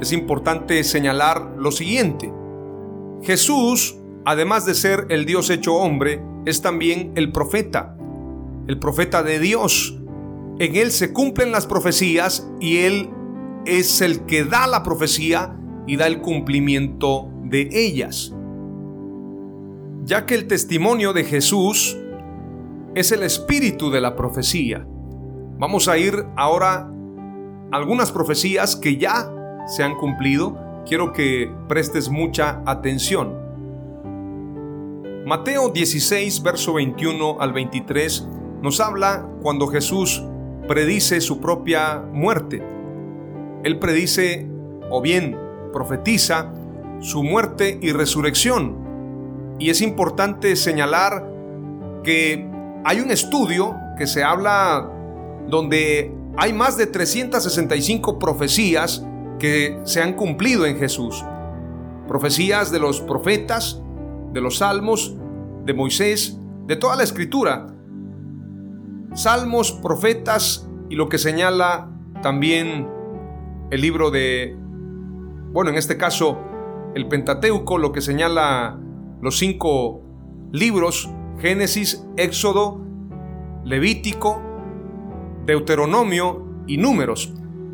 Es 0.00 0.12
importante 0.12 0.82
señalar 0.84 1.54
lo 1.56 1.72
siguiente. 1.72 2.32
Jesús, 3.22 3.96
además 4.24 4.66
de 4.66 4.74
ser 4.74 5.06
el 5.08 5.24
Dios 5.24 5.50
hecho 5.50 5.74
hombre, 5.74 6.22
es 6.44 6.60
también 6.60 7.12
el 7.14 7.32
profeta, 7.32 7.96
el 8.66 8.78
profeta 8.78 9.22
de 9.22 9.38
Dios. 9.38 9.98
En 10.58 10.76
Él 10.76 10.92
se 10.92 11.12
cumplen 11.12 11.50
las 11.50 11.66
profecías 11.66 12.48
y 12.60 12.78
Él 12.78 13.10
es 13.66 14.00
el 14.00 14.24
que 14.26 14.44
da 14.44 14.66
la 14.66 14.82
profecía 14.82 15.56
y 15.86 15.96
da 15.96 16.06
el 16.06 16.20
cumplimiento 16.20 17.28
de 17.42 17.68
ellas. 17.72 18.32
Ya 20.04 20.26
que 20.26 20.34
el 20.34 20.46
testimonio 20.46 21.12
de 21.12 21.24
Jesús 21.24 21.96
es 22.94 23.10
el 23.10 23.22
espíritu 23.22 23.90
de 23.90 24.00
la 24.00 24.14
profecía. 24.14 24.86
Vamos 25.58 25.88
a 25.88 25.98
ir 25.98 26.24
ahora 26.36 26.88
a 27.72 27.76
algunas 27.76 28.12
profecías 28.12 28.76
que 28.76 28.96
ya 28.96 29.32
se 29.66 29.82
han 29.82 29.96
cumplido. 29.96 30.56
Quiero 30.86 31.12
que 31.12 31.50
prestes 31.68 32.10
mucha 32.10 32.62
atención. 32.66 33.42
Mateo 35.26 35.70
16, 35.70 36.42
verso 36.42 36.74
21 36.74 37.40
al 37.40 37.52
23 37.52 38.28
nos 38.62 38.80
habla 38.80 39.26
cuando 39.42 39.66
Jesús 39.66 40.22
predice 40.66 41.20
su 41.20 41.40
propia 41.40 42.02
muerte. 42.12 42.62
Él 43.62 43.78
predice 43.78 44.46
o 44.90 45.00
bien 45.00 45.38
profetiza 45.72 46.52
su 47.00 47.22
muerte 47.22 47.78
y 47.82 47.92
resurrección. 47.92 49.56
Y 49.58 49.70
es 49.70 49.80
importante 49.82 50.56
señalar 50.56 51.30
que 52.02 52.48
hay 52.84 53.00
un 53.00 53.10
estudio 53.10 53.76
que 53.96 54.06
se 54.06 54.22
habla 54.22 54.90
donde 55.48 56.12
hay 56.36 56.52
más 56.52 56.76
de 56.76 56.86
365 56.86 58.18
profecías 58.18 59.04
que 59.38 59.80
se 59.84 60.02
han 60.02 60.14
cumplido 60.14 60.66
en 60.66 60.78
Jesús. 60.78 61.24
Profecías 62.08 62.70
de 62.70 62.78
los 62.80 63.00
profetas, 63.00 63.80
de 64.32 64.40
los 64.40 64.58
salmos, 64.58 65.16
de 65.64 65.74
Moisés, 65.74 66.38
de 66.66 66.76
toda 66.76 66.96
la 66.96 67.02
escritura. 67.02 67.73
Salmos, 69.14 69.72
profetas 69.72 70.68
y 70.90 70.96
lo 70.96 71.08
que 71.08 71.18
señala 71.18 71.90
también 72.22 72.88
el 73.70 73.80
libro 73.80 74.10
de, 74.10 74.56
bueno, 75.52 75.70
en 75.70 75.76
este 75.76 75.96
caso, 75.96 76.38
el 76.94 77.08
Pentateuco, 77.08 77.78
lo 77.78 77.92
que 77.92 78.00
señala 78.00 78.78
los 79.20 79.38
cinco 79.38 80.02
libros, 80.52 81.10
Génesis, 81.38 82.04
Éxodo, 82.16 82.80
Levítico, 83.64 84.42
Deuteronomio 85.46 86.44
y 86.66 86.76
Números. 86.76 87.32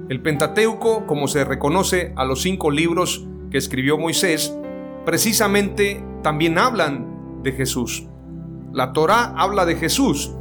El 0.08 0.22
Pentateuco, 0.22 1.06
como 1.06 1.28
se 1.28 1.44
reconoce 1.44 2.12
a 2.16 2.24
los 2.24 2.42
cinco 2.42 2.70
libros 2.70 3.26
que 3.50 3.58
escribió 3.58 3.98
Moisés, 3.98 4.56
precisamente 5.04 6.04
también 6.22 6.58
hablan 6.58 7.42
de 7.42 7.52
Jesús. 7.52 8.06
La 8.72 8.92
Torá 8.92 9.34
habla 9.36 9.66
de 9.66 9.76
Jesús, 9.76 10.34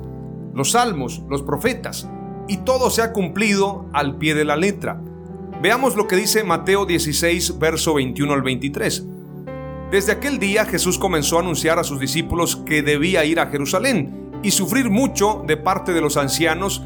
los 0.54 0.72
salmos, 0.72 1.24
los 1.30 1.44
profetas, 1.44 2.10
y 2.48 2.58
todo 2.58 2.90
se 2.90 3.02
ha 3.02 3.14
cumplido 3.14 3.86
al 3.94 4.18
pie 4.18 4.36
de 4.36 4.46
la 4.46 4.56
letra. 4.56 5.02
Veamos 5.62 5.96
lo 5.96 6.08
que 6.08 6.16
dice 6.16 6.44
Mateo 6.44 6.86
16, 6.86 7.60
verso 7.60 7.94
21 7.94 8.34
al 8.34 8.42
23. 8.42 9.06
Desde 9.92 10.12
aquel 10.12 10.40
día 10.40 10.66
Jesús 10.66 11.00
comenzó 11.00 11.38
a 11.38 11.42
anunciar 11.42 11.80
a 11.80 11.84
sus 11.84 12.00
discípulos 12.00 12.56
que 12.56 12.84
debía 12.84 13.26
ir 13.26 13.40
a 13.40 13.48
Jerusalén 13.48 14.30
y 14.44 14.52
sufrir 14.52 14.90
mucho 14.90 15.44
de 15.48 15.58
parte 15.58 15.94
de 15.94 16.02
los 16.02 16.16
ancianos, 16.16 16.84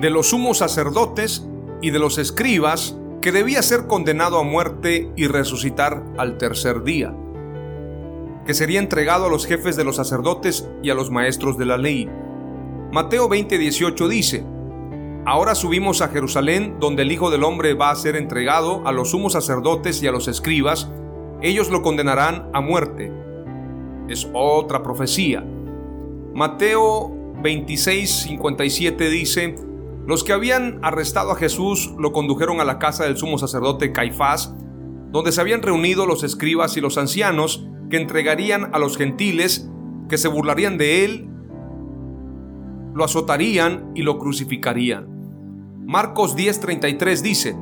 de 0.00 0.10
los 0.10 0.30
sumos 0.30 0.58
sacerdotes 0.58 1.46
y 1.80 1.90
de 1.90 1.98
los 1.98 2.18
escribas, 2.18 2.96
que 3.20 3.32
debía 3.32 3.62
ser 3.62 3.86
condenado 3.86 4.38
a 4.38 4.42
muerte 4.42 5.10
y 5.16 5.26
resucitar 5.26 6.02
al 6.18 6.38
tercer 6.38 6.82
día, 6.82 7.14
que 8.46 8.54
sería 8.54 8.80
entregado 8.80 9.26
a 9.26 9.30
los 9.30 9.46
jefes 9.46 9.76
de 9.76 9.84
los 9.84 9.96
sacerdotes 9.96 10.68
y 10.82 10.90
a 10.90 10.94
los 10.94 11.10
maestros 11.10 11.58
de 11.58 11.66
la 11.66 11.76
ley. 11.76 12.08
Mateo 12.92 13.28
20:18 13.28 14.08
dice, 14.08 14.44
Ahora 15.24 15.54
subimos 15.54 16.02
a 16.02 16.08
Jerusalén, 16.08 16.78
donde 16.80 17.02
el 17.02 17.12
Hijo 17.12 17.30
del 17.30 17.44
Hombre 17.44 17.74
va 17.74 17.90
a 17.90 17.94
ser 17.94 18.16
entregado 18.16 18.84
a 18.84 18.90
los 18.90 19.10
sumos 19.10 19.34
sacerdotes 19.34 20.02
y 20.02 20.08
a 20.08 20.12
los 20.12 20.26
escribas. 20.26 20.90
Ellos 21.40 21.70
lo 21.70 21.82
condenarán 21.82 22.50
a 22.52 22.60
muerte. 22.60 23.12
Es 24.08 24.28
otra 24.34 24.82
profecía. 24.82 25.44
Mateo 26.34 27.12
26:57 27.42 29.08
dice, 29.08 29.54
los 30.04 30.24
que 30.24 30.32
habían 30.32 30.80
arrestado 30.82 31.30
a 31.30 31.36
Jesús 31.36 31.94
lo 31.96 32.12
condujeron 32.12 32.60
a 32.60 32.64
la 32.64 32.80
casa 32.80 33.04
del 33.04 33.16
sumo 33.16 33.38
sacerdote 33.38 33.92
Caifás, 33.92 34.56
donde 35.12 35.30
se 35.30 35.40
habían 35.40 35.62
reunido 35.62 36.06
los 36.06 36.24
escribas 36.24 36.76
y 36.76 36.80
los 36.80 36.98
ancianos 36.98 37.68
que 37.88 37.98
entregarían 37.98 38.74
a 38.74 38.80
los 38.80 38.96
gentiles 38.96 39.70
que 40.08 40.18
se 40.18 40.26
burlarían 40.26 40.76
de 40.76 41.04
él 41.04 41.29
lo 42.94 43.04
azotarían 43.04 43.92
y 43.94 44.02
lo 44.02 44.18
crucificarían. 44.18 45.06
Marcos 45.86 46.36
10:33 46.36 47.22
dice, 47.22 47.56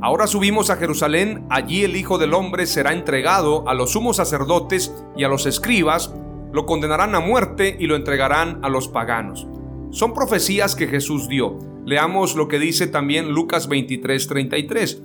Ahora 0.00 0.28
subimos 0.28 0.70
a 0.70 0.76
Jerusalén, 0.76 1.44
allí 1.50 1.82
el 1.82 1.96
Hijo 1.96 2.18
del 2.18 2.32
Hombre 2.32 2.66
será 2.66 2.92
entregado 2.92 3.68
a 3.68 3.74
los 3.74 3.92
sumos 3.92 4.16
sacerdotes 4.16 4.94
y 5.16 5.24
a 5.24 5.28
los 5.28 5.44
escribas, 5.44 6.14
lo 6.52 6.66
condenarán 6.66 7.14
a 7.16 7.20
muerte 7.20 7.76
y 7.78 7.86
lo 7.86 7.96
entregarán 7.96 8.60
a 8.62 8.68
los 8.68 8.86
paganos. 8.88 9.48
Son 9.90 10.14
profecías 10.14 10.76
que 10.76 10.86
Jesús 10.86 11.28
dio. 11.28 11.58
Leamos 11.84 12.36
lo 12.36 12.46
que 12.46 12.58
dice 12.58 12.86
también 12.86 13.32
Lucas 13.32 13.68
23:33. 13.68 15.02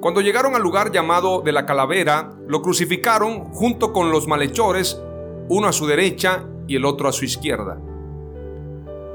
Cuando 0.00 0.20
llegaron 0.20 0.54
al 0.54 0.62
lugar 0.62 0.92
llamado 0.92 1.40
de 1.40 1.52
la 1.52 1.66
calavera, 1.66 2.30
lo 2.46 2.62
crucificaron 2.62 3.46
junto 3.52 3.92
con 3.92 4.12
los 4.12 4.28
malhechores, 4.28 5.00
uno 5.48 5.66
a 5.66 5.72
su 5.72 5.86
derecha 5.86 6.44
y 6.68 6.76
el 6.76 6.84
otro 6.84 7.08
a 7.08 7.12
su 7.12 7.24
izquierda. 7.24 7.80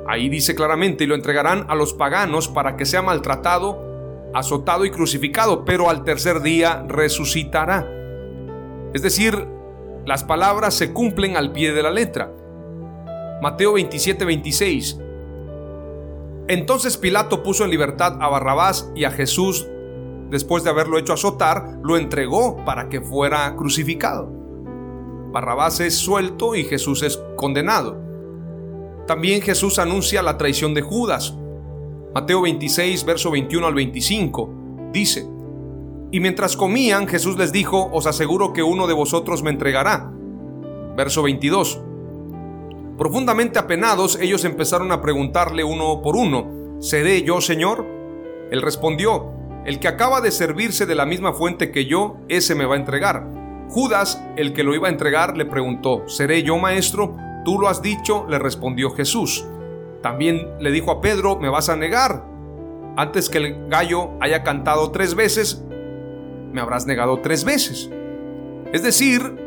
Ahí 0.07 0.29
dice 0.29 0.55
claramente, 0.55 1.03
y 1.03 1.07
lo 1.07 1.15
entregarán 1.15 1.65
a 1.69 1.75
los 1.75 1.93
paganos 1.93 2.47
para 2.47 2.75
que 2.75 2.85
sea 2.85 3.01
maltratado, 3.01 4.31
azotado 4.33 4.85
y 4.85 4.91
crucificado, 4.91 5.65
pero 5.65 5.89
al 5.89 6.03
tercer 6.03 6.41
día 6.41 6.83
resucitará. 6.87 7.87
Es 8.93 9.01
decir, 9.01 9.47
las 10.05 10.23
palabras 10.23 10.73
se 10.73 10.93
cumplen 10.93 11.37
al 11.37 11.51
pie 11.51 11.73
de 11.73 11.83
la 11.83 11.91
letra. 11.91 12.33
Mateo 13.41 13.73
27, 13.73 14.25
26. 14.25 14.99
Entonces 16.47 16.97
Pilato 16.97 17.43
puso 17.43 17.63
en 17.63 17.69
libertad 17.69 18.17
a 18.19 18.27
Barrabás 18.27 18.91
y 18.95 19.05
a 19.05 19.11
Jesús, 19.11 19.67
después 20.29 20.63
de 20.63 20.71
haberlo 20.71 20.97
hecho 20.97 21.13
azotar, 21.13 21.77
lo 21.83 21.97
entregó 21.97 22.63
para 22.65 22.89
que 22.89 23.01
fuera 23.01 23.55
crucificado. 23.55 24.29
Barrabás 25.31 25.79
es 25.79 25.95
suelto 25.95 26.55
y 26.55 26.65
Jesús 26.65 27.03
es 27.03 27.17
condenado. 27.37 28.10
También 29.07 29.41
Jesús 29.41 29.79
anuncia 29.79 30.21
la 30.21 30.37
traición 30.37 30.73
de 30.73 30.81
Judas. 30.81 31.35
Mateo 32.13 32.41
26, 32.41 33.05
verso 33.05 33.31
21 33.31 33.67
al 33.67 33.73
25, 33.73 34.49
dice, 34.91 35.27
Y 36.11 36.19
mientras 36.19 36.57
comían, 36.57 37.07
Jesús 37.07 37.37
les 37.37 37.51
dijo, 37.51 37.89
Os 37.91 38.05
aseguro 38.05 38.53
que 38.53 38.63
uno 38.63 38.87
de 38.87 38.93
vosotros 38.93 39.43
me 39.43 39.49
entregará. 39.49 40.11
Verso 40.95 41.23
22. 41.23 41.81
Profundamente 42.97 43.57
apenados, 43.57 44.19
ellos 44.21 44.45
empezaron 44.45 44.91
a 44.91 45.01
preguntarle 45.01 45.63
uno 45.63 46.01
por 46.01 46.15
uno, 46.15 46.77
¿seré 46.79 47.23
yo, 47.23 47.41
Señor? 47.41 47.85
Él 48.51 48.61
respondió, 48.61 49.31
el 49.65 49.79
que 49.79 49.87
acaba 49.87 50.21
de 50.21 50.31
servirse 50.31 50.85
de 50.85 50.95
la 50.95 51.05
misma 51.05 51.33
fuente 51.33 51.71
que 51.71 51.85
yo, 51.85 52.17
ese 52.27 52.55
me 52.55 52.65
va 52.65 52.75
a 52.75 52.79
entregar. 52.79 53.27
Judas, 53.69 54.21
el 54.35 54.53
que 54.53 54.63
lo 54.63 54.75
iba 54.75 54.87
a 54.87 54.91
entregar, 54.91 55.37
le 55.37 55.45
preguntó, 55.45 56.03
¿seré 56.07 56.43
yo, 56.43 56.57
maestro? 56.57 57.15
Tú 57.43 57.59
lo 57.59 57.67
has 57.67 57.81
dicho, 57.81 58.25
le 58.29 58.39
respondió 58.39 58.91
Jesús. 58.91 59.45
También 60.01 60.47
le 60.59 60.71
dijo 60.71 60.91
a 60.91 61.01
Pedro, 61.01 61.37
me 61.37 61.49
vas 61.49 61.69
a 61.69 61.75
negar. 61.75 62.25
Antes 62.97 63.29
que 63.29 63.37
el 63.37 63.67
gallo 63.69 64.11
haya 64.19 64.43
cantado 64.43 64.91
tres 64.91 65.15
veces, 65.15 65.63
me 66.51 66.61
habrás 66.61 66.85
negado 66.85 67.19
tres 67.21 67.45
veces. 67.45 67.89
Es 68.73 68.83
decir, 68.83 69.37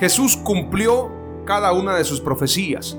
Jesús 0.00 0.36
cumplió 0.36 1.10
cada 1.44 1.72
una 1.72 1.96
de 1.96 2.04
sus 2.04 2.20
profecías. 2.20 2.98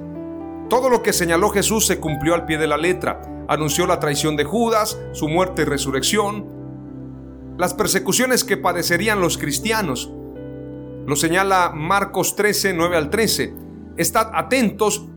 Todo 0.69 0.89
lo 0.89 1.01
que 1.01 1.13
señaló 1.13 1.49
Jesús 1.49 1.85
se 1.85 1.99
cumplió 1.99 2.35
al 2.35 2.45
pie 2.45 2.57
de 2.57 2.67
la 2.67 2.77
letra. 2.77 3.21
Anunció 3.47 3.87
la 3.87 3.99
traición 3.99 4.35
de 4.35 4.43
Judas, 4.43 4.99
su 5.13 5.27
muerte 5.27 5.63
y 5.63 5.65
resurrección, 5.65 6.45
las 7.57 7.73
persecuciones 7.73 8.43
que 8.43 8.57
padecerían 8.57 9.19
los 9.19 9.37
cristianos, 9.37 10.13
lo 11.05 11.15
señala 11.15 11.71
Marcos 11.75 12.35
13, 12.35 12.73
9 12.73 12.97
al 12.97 13.09
13. 13.09 13.53
Estad 13.97 14.31
atentos, 14.33 15.07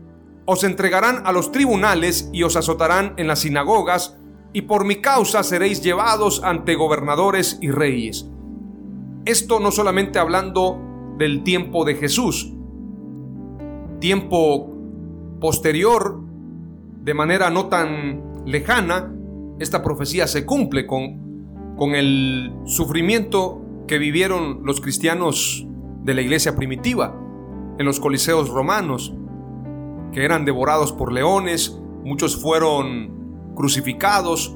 os 0.45 0.63
entregarán 0.63 1.25
a 1.25 1.31
los 1.31 1.51
tribunales 1.51 2.29
y 2.33 2.43
os 2.43 2.55
azotarán 2.55 3.13
en 3.17 3.27
las 3.27 3.39
sinagogas, 3.39 4.17
y 4.51 4.63
por 4.63 4.85
mi 4.85 4.97
causa 4.97 5.43
seréis 5.43 5.81
llevados 5.81 6.43
ante 6.43 6.75
gobernadores 6.75 7.57
y 7.61 7.71
reyes. 7.71 8.29
Esto 9.25 9.59
no 9.59 9.71
solamente 9.71 10.19
hablando 10.19 10.79
del 11.17 11.43
tiempo 11.43 11.85
de 11.85 11.95
Jesús, 11.95 12.53
tiempo 13.99 14.69
posterior, 15.39 16.21
de 17.01 17.13
manera 17.13 17.49
no 17.49 17.67
tan 17.67 18.45
lejana, 18.45 19.13
esta 19.59 19.81
profecía 19.81 20.27
se 20.27 20.45
cumple 20.45 20.85
con, 20.85 21.75
con 21.77 21.95
el 21.95 22.53
sufrimiento 22.65 23.61
que 23.87 23.97
vivieron 23.97 24.61
los 24.63 24.81
cristianos 24.81 25.67
de 26.03 26.13
la 26.13 26.21
iglesia 26.21 26.55
primitiva, 26.55 27.15
en 27.77 27.85
los 27.85 27.99
coliseos 27.99 28.49
romanos, 28.49 29.13
que 30.11 30.23
eran 30.23 30.45
devorados 30.45 30.91
por 30.91 31.11
leones, 31.11 31.79
muchos 32.03 32.35
fueron 32.35 33.53
crucificados, 33.55 34.55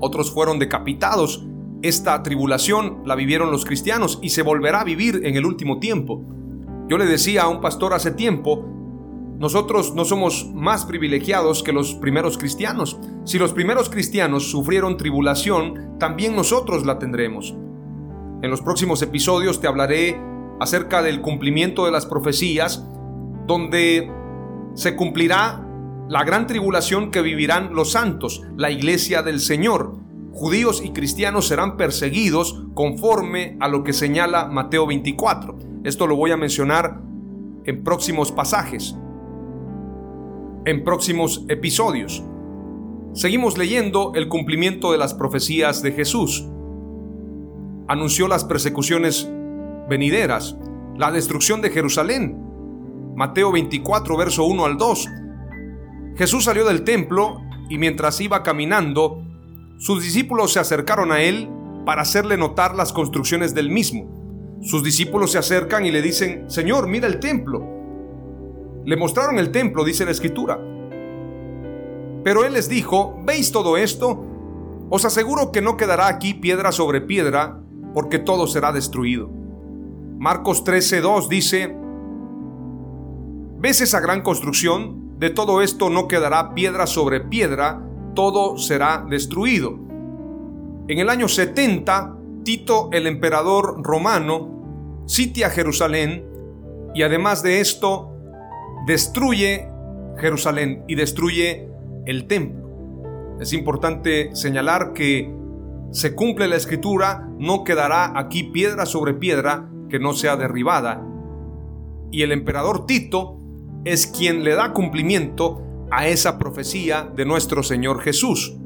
otros 0.00 0.30
fueron 0.30 0.58
decapitados. 0.58 1.46
Esta 1.82 2.22
tribulación 2.22 3.02
la 3.04 3.16
vivieron 3.16 3.50
los 3.50 3.64
cristianos 3.64 4.18
y 4.22 4.30
se 4.30 4.42
volverá 4.42 4.80
a 4.80 4.84
vivir 4.84 5.22
en 5.24 5.36
el 5.36 5.44
último 5.44 5.78
tiempo. 5.78 6.22
Yo 6.88 6.96
le 6.96 7.06
decía 7.06 7.42
a 7.42 7.48
un 7.48 7.60
pastor 7.60 7.92
hace 7.92 8.12
tiempo, 8.12 8.64
nosotros 9.38 9.94
no 9.94 10.04
somos 10.04 10.48
más 10.54 10.84
privilegiados 10.84 11.62
que 11.62 11.72
los 11.72 11.94
primeros 11.94 12.38
cristianos. 12.38 12.98
Si 13.24 13.38
los 13.38 13.52
primeros 13.52 13.90
cristianos 13.90 14.50
sufrieron 14.50 14.96
tribulación, 14.96 15.98
también 15.98 16.36
nosotros 16.36 16.86
la 16.86 16.98
tendremos. 16.98 17.54
En 18.42 18.50
los 18.50 18.60
próximos 18.60 19.02
episodios 19.02 19.60
te 19.60 19.66
hablaré 19.66 20.20
acerca 20.60 21.02
del 21.02 21.20
cumplimiento 21.20 21.84
de 21.84 21.92
las 21.92 22.06
profecías, 22.06 22.86
donde 23.46 24.10
se 24.74 24.96
cumplirá 24.96 25.66
la 26.08 26.24
gran 26.24 26.46
tribulación 26.46 27.10
que 27.10 27.22
vivirán 27.22 27.74
los 27.74 27.92
santos, 27.92 28.42
la 28.56 28.70
iglesia 28.70 29.22
del 29.22 29.40
Señor. 29.40 29.96
Judíos 30.32 30.82
y 30.84 30.90
cristianos 30.90 31.48
serán 31.48 31.76
perseguidos 31.76 32.64
conforme 32.74 33.56
a 33.60 33.68
lo 33.68 33.82
que 33.82 33.92
señala 33.92 34.46
Mateo 34.46 34.86
24. 34.86 35.58
Esto 35.84 36.06
lo 36.06 36.16
voy 36.16 36.30
a 36.30 36.36
mencionar 36.36 37.00
en 37.64 37.84
próximos 37.84 38.32
pasajes, 38.32 38.96
en 40.64 40.84
próximos 40.84 41.44
episodios. 41.48 42.22
Seguimos 43.14 43.58
leyendo 43.58 44.12
el 44.14 44.28
cumplimiento 44.28 44.92
de 44.92 44.98
las 44.98 45.12
profecías 45.12 45.82
de 45.82 45.92
Jesús. 45.92 46.46
Anunció 47.88 48.26
las 48.26 48.44
persecuciones 48.44 49.30
venideras, 49.92 50.56
la 50.96 51.12
destrucción 51.12 51.60
de 51.60 51.68
Jerusalén. 51.68 52.42
Mateo 53.14 53.52
24, 53.52 54.16
verso 54.16 54.44
1 54.46 54.64
al 54.64 54.78
2. 54.78 55.08
Jesús 56.16 56.44
salió 56.44 56.64
del 56.64 56.82
templo 56.82 57.42
y 57.68 57.76
mientras 57.76 58.18
iba 58.22 58.42
caminando, 58.42 59.22
sus 59.76 60.02
discípulos 60.02 60.50
se 60.54 60.60
acercaron 60.60 61.12
a 61.12 61.20
él 61.20 61.50
para 61.84 62.00
hacerle 62.00 62.38
notar 62.38 62.74
las 62.74 62.90
construcciones 62.94 63.54
del 63.54 63.68
mismo. 63.68 64.58
Sus 64.62 64.82
discípulos 64.82 65.32
se 65.32 65.38
acercan 65.38 65.84
y 65.84 65.90
le 65.90 66.00
dicen, 66.00 66.50
Señor, 66.50 66.88
mira 66.88 67.06
el 67.06 67.20
templo. 67.20 67.62
Le 68.86 68.96
mostraron 68.96 69.38
el 69.38 69.50
templo, 69.50 69.84
dice 69.84 70.06
la 70.06 70.12
escritura. 70.12 70.58
Pero 72.24 72.46
él 72.46 72.54
les 72.54 72.70
dijo, 72.70 73.20
¿veis 73.26 73.52
todo 73.52 73.76
esto? 73.76 74.24
Os 74.88 75.04
aseguro 75.04 75.52
que 75.52 75.60
no 75.60 75.76
quedará 75.76 76.08
aquí 76.08 76.32
piedra 76.32 76.72
sobre 76.72 77.02
piedra, 77.02 77.60
porque 77.92 78.18
todo 78.18 78.46
será 78.46 78.72
destruido. 78.72 79.41
Marcos 80.22 80.64
13:2 80.64 81.26
dice, 81.26 81.76
¿ves 83.58 83.80
esa 83.80 83.98
gran 83.98 84.22
construcción? 84.22 85.18
De 85.18 85.30
todo 85.30 85.62
esto 85.62 85.90
no 85.90 86.06
quedará 86.06 86.54
piedra 86.54 86.86
sobre 86.86 87.18
piedra, 87.18 87.82
todo 88.14 88.56
será 88.56 89.04
destruido. 89.10 89.80
En 90.86 91.00
el 91.00 91.08
año 91.08 91.26
70, 91.26 92.18
Tito 92.44 92.88
el 92.92 93.08
emperador 93.08 93.82
romano 93.82 95.02
sitia 95.06 95.50
Jerusalén 95.50 96.24
y 96.94 97.02
además 97.02 97.42
de 97.42 97.58
esto 97.58 98.12
destruye 98.86 99.68
Jerusalén 100.18 100.84
y 100.86 100.94
destruye 100.94 101.68
el 102.06 102.28
templo. 102.28 103.38
Es 103.40 103.52
importante 103.52 104.36
señalar 104.36 104.92
que 104.92 105.34
se 105.90 106.14
cumple 106.14 106.46
la 106.46 106.54
escritura, 106.54 107.28
no 107.40 107.64
quedará 107.64 108.16
aquí 108.16 108.44
piedra 108.44 108.86
sobre 108.86 109.14
piedra 109.14 109.71
que 109.92 110.00
no 110.00 110.14
sea 110.14 110.38
derribada. 110.38 111.06
Y 112.10 112.22
el 112.22 112.32
emperador 112.32 112.86
Tito 112.86 113.36
es 113.84 114.06
quien 114.06 114.42
le 114.42 114.54
da 114.54 114.72
cumplimiento 114.72 115.60
a 115.90 116.08
esa 116.08 116.38
profecía 116.38 117.12
de 117.14 117.26
nuestro 117.26 117.62
Señor 117.62 118.00
Jesús. 118.00 118.56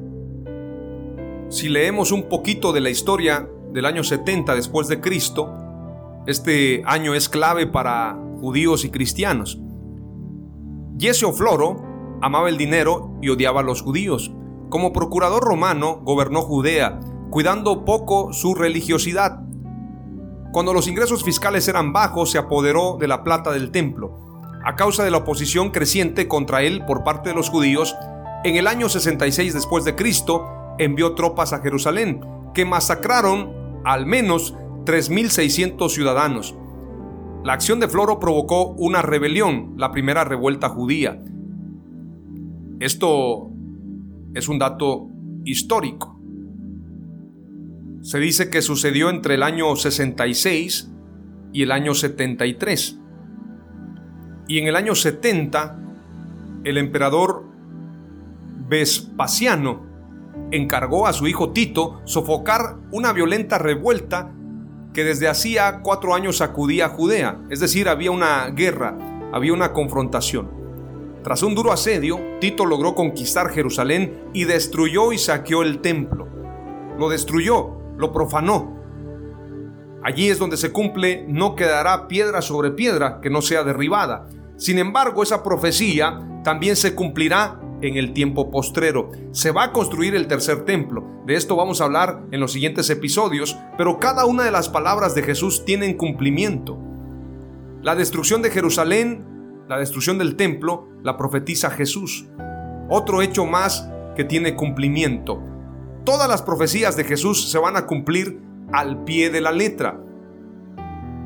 Si 1.49 1.69
leemos 1.69 2.12
un 2.12 2.29
poquito 2.29 2.73
de 2.73 2.81
la 2.81 2.91
historia 2.91 3.51
del 3.73 3.87
año 3.87 4.05
70 4.05 4.55
después 4.55 4.87
de 4.87 5.01
Cristo, 5.01 5.53
este 6.29 6.85
año 6.87 7.12
es 7.12 7.29
clave 7.29 7.67
para 7.67 8.17
judíos 8.41 8.85
y 8.85 8.91
cristianos. 8.91 9.59
Yesio 10.97 11.33
Floro 11.33 11.83
amaba 12.23 12.49
el 12.49 12.57
dinero 12.57 13.19
y 13.21 13.31
odiaba 13.31 13.62
a 13.62 13.65
los 13.65 13.83
judíos. 13.83 14.33
Como 14.69 14.93
procurador 14.93 15.43
romano 15.43 16.01
gobernó 16.05 16.43
Judea, 16.43 17.01
cuidando 17.31 17.85
poco 17.85 18.33
su 18.33 18.55
religiosidad. 18.55 19.46
Cuando 20.53 20.73
los 20.73 20.89
ingresos 20.89 21.25
fiscales 21.25 21.69
eran 21.69 21.93
bajos, 21.93 22.31
se 22.31 22.39
apoderó 22.39 22.97
de 22.99 23.09
la 23.09 23.23
plata 23.23 23.53
del 23.53 23.71
templo. 23.71 24.41
A 24.65 24.75
causa 24.75 25.05
de 25.05 25.11
la 25.11 25.19
oposición 25.19 25.71
creciente 25.71 26.29
contra 26.29 26.63
él 26.63 26.85
por 26.87 27.05
parte 27.05 27.29
de 27.29 27.35
los 27.35 27.51
judíos, 27.51 27.95
en 28.45 28.57
el 28.57 28.67
año 28.67 28.89
66 28.89 29.55
después 29.55 29.85
de 29.85 29.95
Cristo 29.95 30.47
envió 30.79 31.15
tropas 31.15 31.53
a 31.53 31.61
Jerusalén, 31.61 32.21
que 32.55 32.65
masacraron 32.65 33.83
al 33.85 34.07
menos 34.07 34.55
3.600 34.85 35.91
ciudadanos. 35.91 36.55
La 37.45 37.53
acción 37.53 37.79
de 37.79 37.89
Floro 37.89 38.19
provocó 38.19 38.69
una 38.71 39.03
rebelión, 39.03 39.75
la 39.77 39.93
primera 39.93 40.25
revuelta 40.25 40.69
judía. 40.69 41.23
Esto 42.81 43.51
es 44.35 44.49
un 44.49 44.59
dato 44.59 45.09
histórico. 45.45 46.16
Se 48.07 48.21
dice 48.21 48.51
que 48.51 48.62
sucedió 48.62 49.11
entre 49.11 49.35
el 49.35 49.42
año 49.42 49.75
66 49.75 50.92
y 51.53 51.64
el 51.64 51.73
año 51.73 51.92
73. 51.92 53.01
Y 54.47 54.61
en 54.61 54.69
el 54.69 54.77
año 54.77 54.95
70, 54.95 55.77
el 56.62 56.79
emperador 56.79 57.42
Vespasiano 58.69 59.85
encargó 60.53 61.09
a 61.09 61.12
su 61.12 61.27
hijo 61.27 61.51
Tito 61.51 62.01
sofocar 62.05 62.77
una 62.92 63.12
violenta 63.12 63.59
revuelta 63.59 64.33
que 64.95 65.03
desde 65.03 65.27
hacía 65.27 65.81
cuatro 65.83 66.14
años 66.14 66.37
sacudía 66.37 66.87
a 66.87 66.90
Judea, 66.90 67.40
es 67.51 67.59
decir, 67.59 67.88
había 67.88 68.12
una 68.12 68.51
guerra, 68.51 68.97
había 69.33 69.53
una 69.53 69.73
confrontación. 69.73 70.49
Tras 71.25 71.42
un 71.42 71.57
duro 71.57 71.73
asedio, 71.73 72.21
Tito 72.40 72.66
logró 72.66 72.95
conquistar 72.95 73.51
Jerusalén 73.51 74.31
y 74.33 74.45
destruyó 74.45 75.12
y 75.12 75.19
saqueó 75.19 75.64
el 75.64 75.81
templo. 75.81 76.29
Lo 77.01 77.09
destruyó, 77.09 77.76
lo 77.97 78.13
profanó. 78.13 78.77
Allí 80.03 80.29
es 80.29 80.39
donde 80.39 80.57
se 80.57 80.73
cumple, 80.73 81.25
no 81.29 81.57
quedará 81.57 82.07
piedra 82.07 82.41
sobre 82.41 82.71
piedra 82.71 83.21
que 83.21 83.31
no 83.31 83.43
sea 83.43 83.65
derribada. 83.65 84.29
Sin 84.57 84.79
embargo, 84.79 85.23
esa 85.23 85.43
profecía 85.43 86.41
también 86.45 86.77
se 86.77 86.95
cumplirá 86.95 87.61
en 87.83 87.97
el 87.97 88.13
tiempo 88.13 88.51
postrero. 88.51 89.11
Se 89.33 89.51
va 89.51 89.65
a 89.65 89.73
construir 89.73 90.15
el 90.15 90.29
tercer 90.29 90.65
templo. 90.65 91.05
De 91.27 91.35
esto 91.35 91.57
vamos 91.57 91.81
a 91.81 91.85
hablar 91.85 92.23
en 92.31 92.41
los 92.41 92.53
siguientes 92.53 92.89
episodios, 92.89 93.59
pero 93.77 93.99
cada 93.99 94.27
una 94.27 94.45
de 94.45 94.51
las 94.51 94.69
palabras 94.69 95.15
de 95.15 95.23
Jesús 95.23 95.65
tienen 95.65 95.97
cumplimiento. 95.97 96.79
La 97.83 97.95
destrucción 97.95 98.43
de 98.43 98.51
Jerusalén, 98.51 99.25
la 99.69 99.79
destrucción 99.79 100.19
del 100.19 100.37
templo, 100.37 100.89
la 101.03 101.17
profetiza 101.17 101.71
Jesús. 101.71 102.27
Otro 102.89 103.23
hecho 103.23 103.45
más 103.45 103.91
que 104.15 104.25
tiene 104.25 104.55
cumplimiento. 104.55 105.43
Todas 106.07 106.29
las 106.29 106.40
profecías 106.40 106.97
de 106.97 107.03
Jesús 107.03 107.51
se 107.51 107.59
van 107.59 107.77
a 107.77 107.85
cumplir 107.85 108.40
al 108.73 109.03
pie 109.03 109.29
de 109.29 109.40
la 109.40 109.51
letra. 109.51 110.01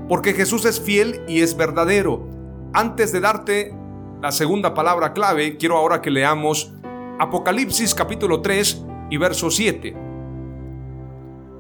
Porque 0.09 0.33
Jesús 0.33 0.65
es 0.65 0.81
fiel 0.81 1.21
y 1.29 1.43
es 1.43 1.55
verdadero. 1.55 2.27
Antes 2.73 3.13
de 3.13 3.21
darte 3.21 3.75
la 4.23 4.33
segunda 4.33 4.73
palabra 4.73 5.13
clave, 5.13 5.59
quiero 5.59 5.77
ahora 5.77 6.01
que 6.01 6.11
leamos 6.11 6.73
Apocalipsis 7.19 7.95
capítulo 7.95 8.41
3 8.41 8.83
y 9.11 9.19
verso 9.19 9.51
7. 9.51 9.95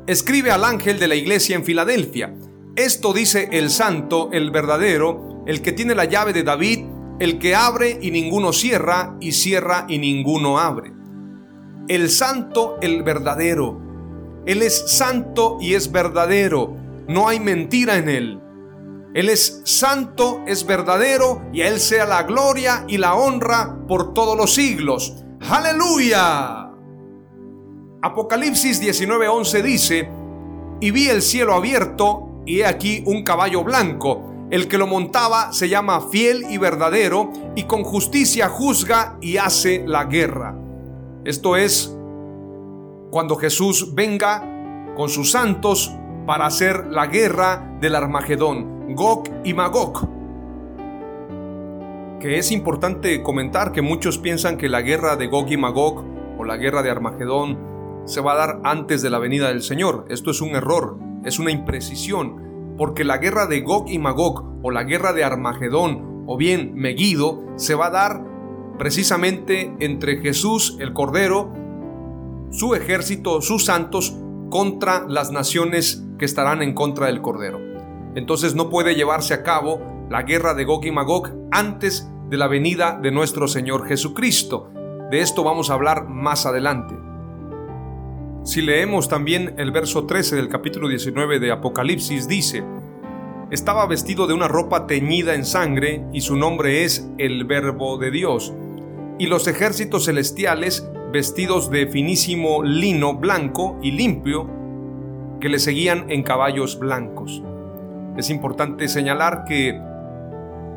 Escribe 0.06 0.50
al 0.50 0.64
ángel 0.64 0.98
de 0.98 1.08
la 1.08 1.14
iglesia 1.14 1.56
en 1.56 1.64
Filadelfia. 1.64 2.34
Esto 2.74 3.12
dice 3.12 3.50
el 3.52 3.68
santo, 3.68 4.30
el 4.32 4.50
verdadero, 4.50 5.44
el 5.46 5.60
que 5.60 5.72
tiene 5.72 5.94
la 5.94 6.06
llave 6.06 6.32
de 6.32 6.42
David, 6.42 6.86
el 7.18 7.38
que 7.38 7.54
abre 7.54 7.98
y 8.00 8.12
ninguno 8.12 8.54
cierra, 8.54 9.18
y 9.20 9.32
cierra 9.32 9.84
y 9.90 9.98
ninguno 9.98 10.58
abre. 10.58 10.99
El 11.88 12.10
santo, 12.10 12.78
el 12.80 13.02
verdadero. 13.02 13.80
Él 14.46 14.62
es 14.62 14.90
santo 14.90 15.58
y 15.60 15.74
es 15.74 15.92
verdadero. 15.92 16.76
No 17.08 17.28
hay 17.28 17.40
mentira 17.40 17.96
en 17.96 18.08
él. 18.08 18.40
Él 19.12 19.28
es 19.28 19.62
santo, 19.64 20.40
es 20.46 20.64
verdadero 20.64 21.42
y 21.52 21.62
a 21.62 21.68
Él 21.68 21.80
sea 21.80 22.06
la 22.06 22.22
gloria 22.22 22.84
y 22.86 22.96
la 22.96 23.16
honra 23.16 23.76
por 23.88 24.14
todos 24.14 24.36
los 24.36 24.54
siglos. 24.54 25.16
Aleluya. 25.40 26.70
Apocalipsis 28.02 28.80
19:11 28.80 29.62
dice, 29.62 30.08
y 30.80 30.90
vi 30.92 31.08
el 31.08 31.22
cielo 31.22 31.54
abierto 31.54 32.42
y 32.46 32.60
he 32.60 32.66
aquí 32.66 33.02
un 33.04 33.24
caballo 33.24 33.64
blanco. 33.64 34.46
El 34.50 34.68
que 34.68 34.78
lo 34.78 34.86
montaba 34.86 35.52
se 35.52 35.68
llama 35.68 36.08
fiel 36.10 36.44
y 36.48 36.58
verdadero 36.58 37.32
y 37.56 37.64
con 37.64 37.82
justicia 37.82 38.48
juzga 38.48 39.18
y 39.20 39.38
hace 39.38 39.84
la 39.86 40.04
guerra. 40.04 40.56
Esto 41.30 41.54
es 41.54 41.96
cuando 43.12 43.36
Jesús 43.36 43.94
venga 43.94 44.92
con 44.96 45.08
sus 45.08 45.30
santos 45.30 45.94
para 46.26 46.44
hacer 46.44 46.88
la 46.88 47.06
guerra 47.06 47.78
del 47.80 47.94
Armagedón. 47.94 48.96
Gog 48.96 49.28
y 49.44 49.54
Magog. 49.54 50.08
Que 52.18 52.36
es 52.38 52.50
importante 52.50 53.22
comentar 53.22 53.70
que 53.70 53.80
muchos 53.80 54.18
piensan 54.18 54.56
que 54.56 54.68
la 54.68 54.82
guerra 54.82 55.14
de 55.14 55.28
Gog 55.28 55.52
y 55.52 55.56
Magog 55.56 56.04
o 56.36 56.44
la 56.44 56.56
guerra 56.56 56.82
de 56.82 56.90
Armagedón 56.90 57.60
se 58.06 58.20
va 58.20 58.32
a 58.32 58.36
dar 58.36 58.60
antes 58.64 59.00
de 59.00 59.10
la 59.10 59.20
venida 59.20 59.50
del 59.50 59.62
Señor. 59.62 60.06
Esto 60.08 60.32
es 60.32 60.40
un 60.40 60.56
error, 60.56 60.98
es 61.24 61.38
una 61.38 61.52
imprecisión, 61.52 62.74
porque 62.76 63.04
la 63.04 63.18
guerra 63.18 63.46
de 63.46 63.60
Gog 63.60 63.88
y 63.88 64.00
Magog 64.00 64.58
o 64.64 64.72
la 64.72 64.82
guerra 64.82 65.12
de 65.12 65.22
Armagedón 65.22 66.24
o 66.26 66.36
bien 66.36 66.74
Megido 66.74 67.38
se 67.54 67.76
va 67.76 67.86
a 67.86 67.90
dar 67.90 68.29
precisamente 68.80 69.72
entre 69.78 70.16
Jesús 70.18 70.76
el 70.80 70.92
Cordero, 70.92 71.54
su 72.50 72.74
ejército, 72.74 73.40
sus 73.40 73.64
santos, 73.64 74.16
contra 74.50 75.06
las 75.06 75.30
naciones 75.30 76.04
que 76.18 76.24
estarán 76.24 76.60
en 76.62 76.74
contra 76.74 77.06
del 77.06 77.22
Cordero 77.22 77.70
entonces 78.14 78.54
no 78.54 78.70
puede 78.70 78.94
llevarse 78.94 79.34
a 79.34 79.42
cabo 79.42 79.80
la 80.08 80.22
guerra 80.22 80.54
de 80.54 80.64
Gog 80.64 80.84
y 80.84 80.90
Magog 80.90 81.30
antes 81.50 82.08
de 82.28 82.36
la 82.36 82.48
venida 82.48 82.98
de 83.00 83.12
nuestro 83.12 83.46
Señor 83.46 83.86
Jesucristo. 83.86 84.70
De 85.10 85.20
esto 85.20 85.44
vamos 85.44 85.70
a 85.70 85.74
hablar 85.74 86.08
más 86.08 86.46
adelante. 86.46 86.94
Si 88.44 88.62
leemos 88.62 89.08
también 89.08 89.54
el 89.58 89.70
verso 89.70 90.06
13 90.06 90.36
del 90.36 90.48
capítulo 90.48 90.88
19 90.88 91.38
de 91.38 91.52
Apocalipsis, 91.52 92.26
dice, 92.26 92.64
estaba 93.50 93.86
vestido 93.86 94.26
de 94.26 94.34
una 94.34 94.48
ropa 94.48 94.86
teñida 94.86 95.34
en 95.34 95.44
sangre 95.44 96.04
y 96.12 96.22
su 96.22 96.36
nombre 96.36 96.84
es 96.84 97.08
el 97.18 97.44
Verbo 97.44 97.98
de 97.98 98.10
Dios. 98.10 98.52
Y 99.20 99.26
los 99.26 99.46
ejércitos 99.46 100.06
celestiales, 100.06 100.90
vestidos 101.12 101.70
de 101.70 101.86
finísimo 101.86 102.62
lino 102.62 103.12
blanco 103.12 103.78
y 103.82 103.90
limpio, 103.90 104.48
que 105.40 105.50
le 105.50 105.58
seguían 105.58 106.10
en 106.10 106.22
caballos 106.22 106.78
blancos. 106.78 107.42
Es 108.16 108.30
importante 108.30 108.88
señalar 108.88 109.44
que 109.44 109.78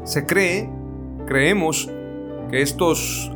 se 0.04 0.26
cree, 0.26 0.70
creemos, 1.26 1.90
que 2.52 2.62
estos 2.62 3.32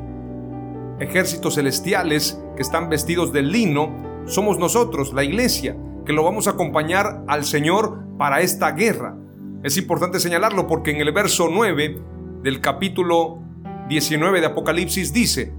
ejércitos 0.99 1.55
celestiales 1.55 2.43
que 2.57 2.61
están 2.61 2.89
vestidos 2.89 3.31
de 3.31 3.43
lino 3.43 3.95
somos 4.25 4.59
nosotros, 4.59 5.13
la 5.13 5.23
iglesia, 5.23 5.77
que 6.05 6.11
lo 6.11 6.25
vamos 6.25 6.47
a 6.47 6.51
acompañar 6.51 7.23
al 7.27 7.45
Señor 7.45 7.97
para 8.17 8.41
esta 8.41 8.71
guerra. 8.71 9.15
Es 9.63 9.77
importante 9.77 10.19
señalarlo 10.19 10.67
porque 10.67 10.91
en 10.91 10.97
el 10.97 11.13
verso 11.13 11.47
9 11.49 12.01
del 12.43 12.59
capítulo 12.59 13.46
19 13.89 14.41
de 14.41 14.47
Apocalipsis 14.47 15.13
dice, 15.13 15.53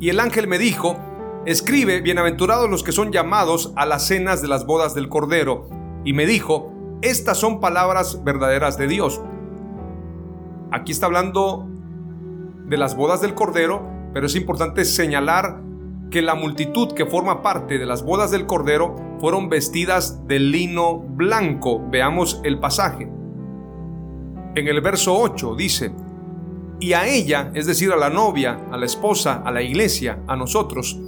y 0.00 0.08
el 0.08 0.20
ángel 0.20 0.48
me 0.48 0.58
dijo, 0.58 0.96
escribe, 1.44 2.00
bienaventurados 2.00 2.70
los 2.70 2.82
que 2.82 2.92
son 2.92 3.12
llamados 3.12 3.72
a 3.76 3.84
las 3.84 4.06
cenas 4.06 4.40
de 4.40 4.48
las 4.48 4.64
bodas 4.64 4.94
del 4.94 5.10
Cordero, 5.10 5.68
y 6.04 6.14
me 6.14 6.24
dijo, 6.24 6.72
estas 7.02 7.36
son 7.36 7.60
palabras 7.60 8.24
verdaderas 8.24 8.78
de 8.78 8.88
Dios. 8.88 9.20
Aquí 10.72 10.92
está 10.92 11.06
hablando 11.06 11.68
de 12.66 12.78
las 12.78 12.96
bodas 12.96 13.20
del 13.20 13.34
Cordero, 13.34 13.86
pero 14.14 14.26
es 14.26 14.34
importante 14.34 14.86
señalar 14.86 15.60
que 16.10 16.22
la 16.22 16.34
multitud 16.34 16.92
que 16.92 17.04
forma 17.04 17.42
parte 17.42 17.78
de 17.78 17.84
las 17.84 18.02
bodas 18.02 18.30
del 18.30 18.46
Cordero 18.46 18.96
fueron 19.20 19.50
vestidas 19.50 20.26
de 20.26 20.38
lino 20.38 20.98
blanco. 20.98 21.82
Veamos 21.90 22.40
el 22.44 22.58
pasaje. 22.58 23.10
En 24.54 24.68
el 24.68 24.80
verso 24.80 25.18
8 25.18 25.54
dice, 25.56 25.92
y 26.80 26.92
a 26.92 27.06
ella, 27.06 27.50
es 27.54 27.66
decir, 27.66 27.92
a 27.92 27.96
la 27.96 28.10
novia, 28.10 28.66
a 28.70 28.76
la 28.76 28.86
esposa, 28.86 29.42
a 29.44 29.50
la 29.50 29.62
iglesia, 29.62 30.18
a 30.26 30.36
nosotros, 30.36 30.98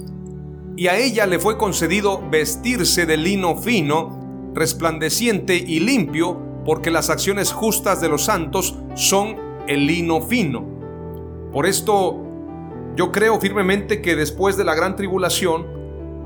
y 0.75 0.87
a 0.87 0.97
ella 0.97 1.25
le 1.25 1.39
fue 1.39 1.57
concedido 1.57 2.21
vestirse 2.29 3.05
de 3.05 3.17
lino 3.17 3.55
fino, 3.55 4.51
resplandeciente 4.53 5.55
y 5.55 5.79
limpio, 5.79 6.39
porque 6.65 6.91
las 6.91 7.09
acciones 7.09 7.51
justas 7.51 8.01
de 8.01 8.09
los 8.09 8.23
santos 8.25 8.77
son 8.95 9.37
el 9.67 9.87
lino 9.87 10.21
fino. 10.21 10.63
Por 11.51 11.65
esto 11.65 12.23
yo 12.95 13.11
creo 13.11 13.39
firmemente 13.39 14.01
que 14.01 14.15
después 14.15 14.57
de 14.57 14.63
la 14.63 14.75
gran 14.75 14.95
tribulación, 14.95 15.65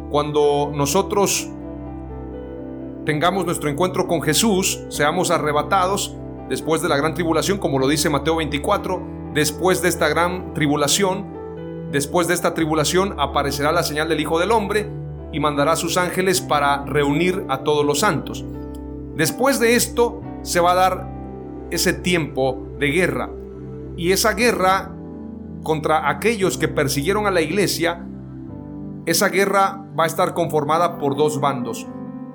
cuando 0.10 0.72
nosotros 0.74 1.50
tengamos 3.06 3.46
nuestro 3.46 3.70
encuentro 3.70 4.08
con 4.08 4.22
Jesús, 4.22 4.82
seamos 4.90 5.32
arrebatados 5.32 6.16
después 6.50 6.82
de 6.82 6.90
la 6.90 6.98
gran 6.98 7.14
tribulación, 7.14 7.58
como 7.58 7.80
lo 7.80 7.88
dice 7.88 8.10
Mateo 8.10 8.36
24, 8.36 9.21
después 9.34 9.82
de 9.82 9.90
esta 9.90 10.08
gran 10.10 10.54
tribulación, 10.54 11.90
después 11.92 12.28
de 12.28 12.34
esta 12.34 12.54
tribulación 12.54 13.20
aparecerá 13.20 13.72
la 13.72 13.84
señal 13.84 14.10
del 14.10 14.20
Hijo 14.20 14.40
del 14.40 14.52
Hombre 14.52 14.90
y 15.32 15.40
mandará 15.40 15.76
sus 15.76 15.98
ángeles 15.98 16.42
para 16.42 16.86
reunir 16.86 17.46
a 17.50 17.64
todos 17.64 17.86
los 17.86 18.00
santos. 18.00 18.46
Después 19.16 19.60
de 19.60 19.76
esto 19.76 20.22
se 20.42 20.60
va 20.60 20.72
a 20.72 20.76
dar 20.76 21.12
ese 21.70 21.94
tiempo 21.94 22.68
de 22.80 22.88
guerra. 22.88 23.30
Y 23.98 24.12
esa 24.12 24.34
guerra 24.34 24.92
contra 25.64 26.10
aquellos 26.10 26.58
que 26.58 26.68
persiguieron 26.68 27.28
a 27.28 27.32
la 27.32 27.42
iglesia, 27.42 28.06
esa 29.06 29.30
guerra 29.30 29.86
va 29.98 30.06
a 30.06 30.08
estar 30.08 30.34
conformada 30.34 30.98
por 30.98 31.16
dos 31.16 31.40
bandos. 31.40 31.88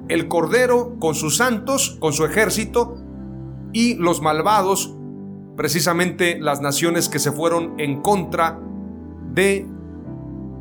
El 0.09 0.29
Cordero 0.29 0.97
con 0.99 1.15
sus 1.15 1.37
santos, 1.37 1.97
con 2.01 2.13
su 2.13 2.25
ejército, 2.25 2.97
y 3.73 3.95
los 3.95 4.23
malvados, 4.23 4.97
precisamente 5.57 6.39
las 6.39 6.61
naciones 6.61 7.09
que 7.09 7.19
se 7.19 7.33
fueron 7.33 7.75
en 7.79 8.03
contra 8.03 8.59
de 9.33 9.67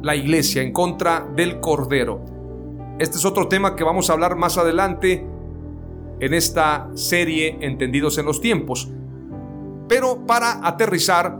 la 0.02 0.16
iglesia, 0.16 0.62
en 0.62 0.72
contra 0.72 1.28
del 1.36 1.60
Cordero. 1.60 2.22
Este 3.00 3.18
es 3.18 3.26
otro 3.26 3.48
tema 3.48 3.76
que 3.76 3.84
vamos 3.84 4.10
a 4.10 4.14
hablar 4.14 4.36
más 4.36 4.58
adelante 4.58 5.28
en 6.20 6.34
esta 6.34 6.90
serie 6.96 7.58
Entendidos 7.60 8.18
en 8.18 8.26
los 8.26 8.40
tiempos. 8.40 8.90
Pero 9.90 10.26
para 10.26 10.66
aterrizar, 10.66 11.38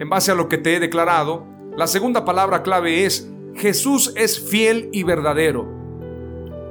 en 0.00 0.08
base 0.08 0.32
a 0.32 0.34
lo 0.34 0.48
que 0.48 0.58
te 0.58 0.76
he 0.76 0.80
declarado, 0.80 1.46
la 1.76 1.86
segunda 1.86 2.24
palabra 2.24 2.62
clave 2.62 3.04
es 3.04 3.30
Jesús 3.54 4.12
es 4.16 4.40
fiel 4.40 4.88
y 4.92 5.04
verdadero. 5.04 5.68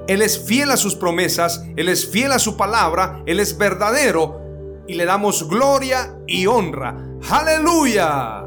Él 0.07 0.21
es 0.21 0.39
fiel 0.45 0.71
a 0.71 0.77
sus 0.77 0.95
promesas, 0.95 1.65
Él 1.75 1.89
es 1.89 2.09
fiel 2.09 2.31
a 2.31 2.39
su 2.39 2.55
palabra, 2.55 3.21
Él 3.25 3.39
es 3.39 3.57
verdadero 3.57 4.46
y 4.87 4.95
le 4.95 5.05
damos 5.05 5.47
gloria 5.49 6.17
y 6.25 6.47
honra. 6.47 6.95
Aleluya. 7.29 8.45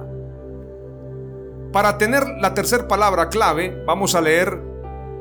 Para 1.72 1.98
tener 1.98 2.24
la 2.40 2.54
tercera 2.54 2.88
palabra 2.88 3.28
clave, 3.28 3.84
vamos 3.86 4.14
a 4.14 4.20
leer 4.20 4.60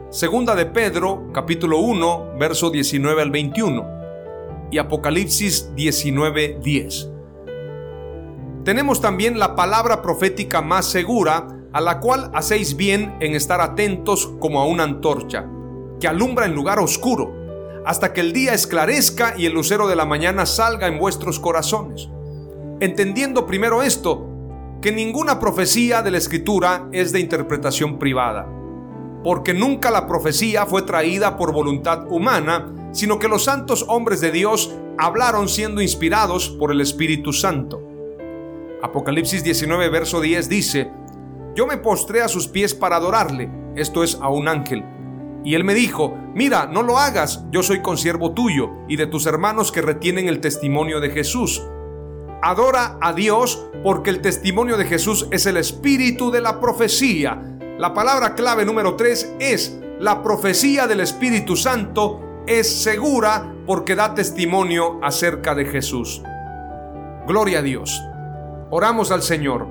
Segunda 0.10 0.56
de 0.56 0.66
Pedro, 0.66 1.32
capítulo 1.34 1.80
1, 1.80 2.38
verso 2.40 2.72
19 2.72 3.22
al 3.22 3.30
21 3.30 4.00
y 4.72 4.78
Apocalipsis 4.80 5.76
19, 5.76 6.60
10 6.64 7.10
tenemos 8.70 9.02
también 9.02 9.40
la 9.40 9.56
palabra 9.56 10.02
profética 10.02 10.62
más 10.62 10.86
segura, 10.86 11.48
a 11.72 11.82
la 11.82 12.00
cual 12.00 12.30
hacéis 12.36 12.76
bien 12.76 13.16
en 13.20 13.34
estar 13.34 13.62
atentos 13.62 14.32
como 14.40 14.60
a 14.60 14.68
una 14.68 14.84
antorcha, 14.84 15.48
que 16.00 16.08
alumbra 16.08 16.46
en 16.46 16.54
lugar 16.54 16.78
oscuro, 16.78 17.39
hasta 17.86 18.14
que 18.14 18.22
el 18.22 18.34
día 18.34 18.54
esclarezca 18.54 19.34
y 19.38 19.46
el 19.46 19.54
lucero 19.54 19.88
de 19.88 19.96
la 19.96 20.06
mañana 20.06 20.46
salga 20.46 20.88
en 20.88 21.00
vuestros 21.00 21.40
corazones. 21.40 22.10
Entendiendo 22.80 23.46
primero 23.46 23.84
esto, 23.84 24.26
que 24.82 24.92
ninguna 24.92 25.40
profecía 25.40 26.02
de 26.02 26.12
la 26.12 26.18
escritura 26.18 26.88
es 26.92 27.12
de 27.12 27.20
interpretación 27.20 28.00
privada, 28.00 28.48
porque 29.24 29.54
nunca 29.54 29.92
la 29.92 30.08
profecía 30.08 30.66
fue 30.66 30.84
traída 30.84 31.38
por 31.38 31.52
voluntad 31.52 32.10
humana, 32.10 32.74
sino 32.92 33.20
que 33.20 33.28
los 33.28 33.44
santos 33.44 33.86
hombres 33.90 34.22
de 34.22 34.32
Dios 34.32 34.74
hablaron 34.98 35.50
siendo 35.50 35.82
inspirados 35.82 36.50
por 36.50 36.72
el 36.72 36.82
Espíritu 36.82 37.34
Santo. 37.34 37.82
Apocalipsis 38.82 39.44
19, 39.44 39.90
verso 39.90 40.22
10 40.22 40.48
dice, 40.48 40.92
Yo 41.56 41.68
me 41.68 41.78
postré 41.78 42.22
a 42.22 42.30
sus 42.30 42.48
pies 42.48 42.74
para 42.74 42.96
adorarle, 42.96 43.52
esto 43.76 44.04
es 44.04 44.18
a 44.22 44.30
un 44.30 44.48
ángel. 44.48 44.86
Y 45.44 45.56
él 45.56 45.64
me 45.64 45.74
dijo, 45.74 46.18
mira, 46.34 46.66
no 46.68 46.84
lo 46.84 46.98
hagas, 46.98 47.46
yo 47.52 47.64
soy 47.64 47.82
consiervo 47.82 48.34
tuyo 48.34 48.72
y 48.88 48.98
de 48.98 49.08
tus 49.08 49.26
hermanos 49.26 49.72
que 49.72 49.82
retienen 49.82 50.28
el 50.28 50.42
testimonio 50.42 51.00
de 51.00 51.10
Jesús. 51.10 51.64
Adora 52.42 52.98
a 53.02 53.14
Dios 53.14 53.66
porque 53.84 54.10
el 54.10 54.22
testimonio 54.22 54.78
de 54.78 54.86
Jesús 54.86 55.28
es 55.32 55.46
el 55.46 55.58
espíritu 55.58 56.32
de 56.32 56.42
la 56.42 56.60
profecía. 56.60 57.42
La 57.78 57.94
palabra 57.94 58.36
clave 58.36 58.66
número 58.66 58.96
3 58.96 59.36
es, 59.40 59.78
la 60.00 60.24
profecía 60.24 60.88
del 60.88 61.02
Espíritu 61.02 61.56
Santo 61.56 62.22
es 62.48 62.84
segura 62.84 63.54
porque 63.66 63.96
da 63.96 64.14
testimonio 64.14 65.00
acerca 65.04 65.56
de 65.56 65.66
Jesús. 65.66 66.22
Gloria 67.28 67.60
a 67.60 67.62
Dios. 67.62 68.02
Oramos 68.72 69.12
al 69.12 69.22
Señor. 69.22 69.68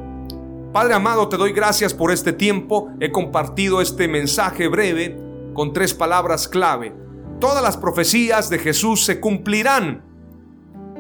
Padre 0.72 0.94
amado, 0.94 1.28
te 1.28 1.36
doy 1.36 1.52
gracias 1.52 1.94
por 1.94 2.12
este 2.12 2.32
tiempo. 2.32 2.90
He 3.00 3.10
compartido 3.10 3.80
este 3.80 4.06
mensaje 4.06 4.68
breve 4.68 5.27
con 5.58 5.72
tres 5.72 5.92
palabras 5.92 6.46
clave. 6.46 6.94
Todas 7.40 7.64
las 7.64 7.76
profecías 7.76 8.48
de 8.48 8.60
Jesús 8.60 9.04
se 9.04 9.18
cumplirán. 9.18 10.04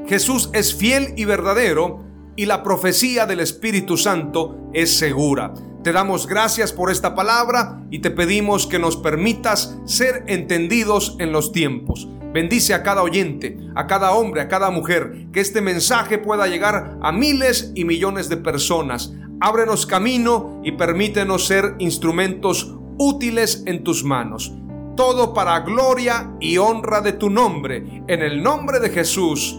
Jesús 0.08 0.50
es 0.52 0.74
fiel 0.74 1.14
y 1.16 1.26
verdadero 1.26 2.04
y 2.34 2.46
la 2.46 2.64
profecía 2.64 3.24
del 3.24 3.38
Espíritu 3.38 3.96
Santo 3.96 4.58
es 4.72 4.98
segura. 4.98 5.54
Te 5.84 5.92
damos 5.92 6.26
gracias 6.26 6.72
por 6.72 6.90
esta 6.90 7.14
palabra 7.14 7.84
y 7.92 8.00
te 8.00 8.10
pedimos 8.10 8.66
que 8.66 8.80
nos 8.80 8.96
permitas 8.96 9.78
ser 9.84 10.24
entendidos 10.26 11.14
en 11.20 11.30
los 11.30 11.52
tiempos. 11.52 12.08
Bendice 12.34 12.74
a 12.74 12.82
cada 12.82 13.04
oyente, 13.04 13.58
a 13.76 13.86
cada 13.86 14.10
hombre, 14.10 14.40
a 14.40 14.48
cada 14.48 14.70
mujer, 14.72 15.28
que 15.32 15.38
este 15.38 15.60
mensaje 15.60 16.18
pueda 16.18 16.48
llegar 16.48 16.98
a 17.00 17.12
miles 17.12 17.70
y 17.76 17.84
millones 17.84 18.28
de 18.28 18.38
personas. 18.38 19.12
Ábrenos 19.38 19.86
camino 19.86 20.60
y 20.64 20.72
permítenos 20.72 21.46
ser 21.46 21.76
instrumentos 21.78 22.74
útiles 22.98 23.62
en 23.66 23.84
tus 23.84 24.04
manos. 24.04 24.52
Todo 24.96 25.32
para 25.32 25.60
gloria 25.60 26.34
y 26.40 26.58
honra 26.58 27.00
de 27.00 27.12
tu 27.12 27.30
nombre. 27.30 28.02
En 28.08 28.22
el 28.22 28.42
nombre 28.42 28.80
de 28.80 28.90
Jesús. 28.90 29.58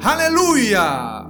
Aleluya. 0.00 1.29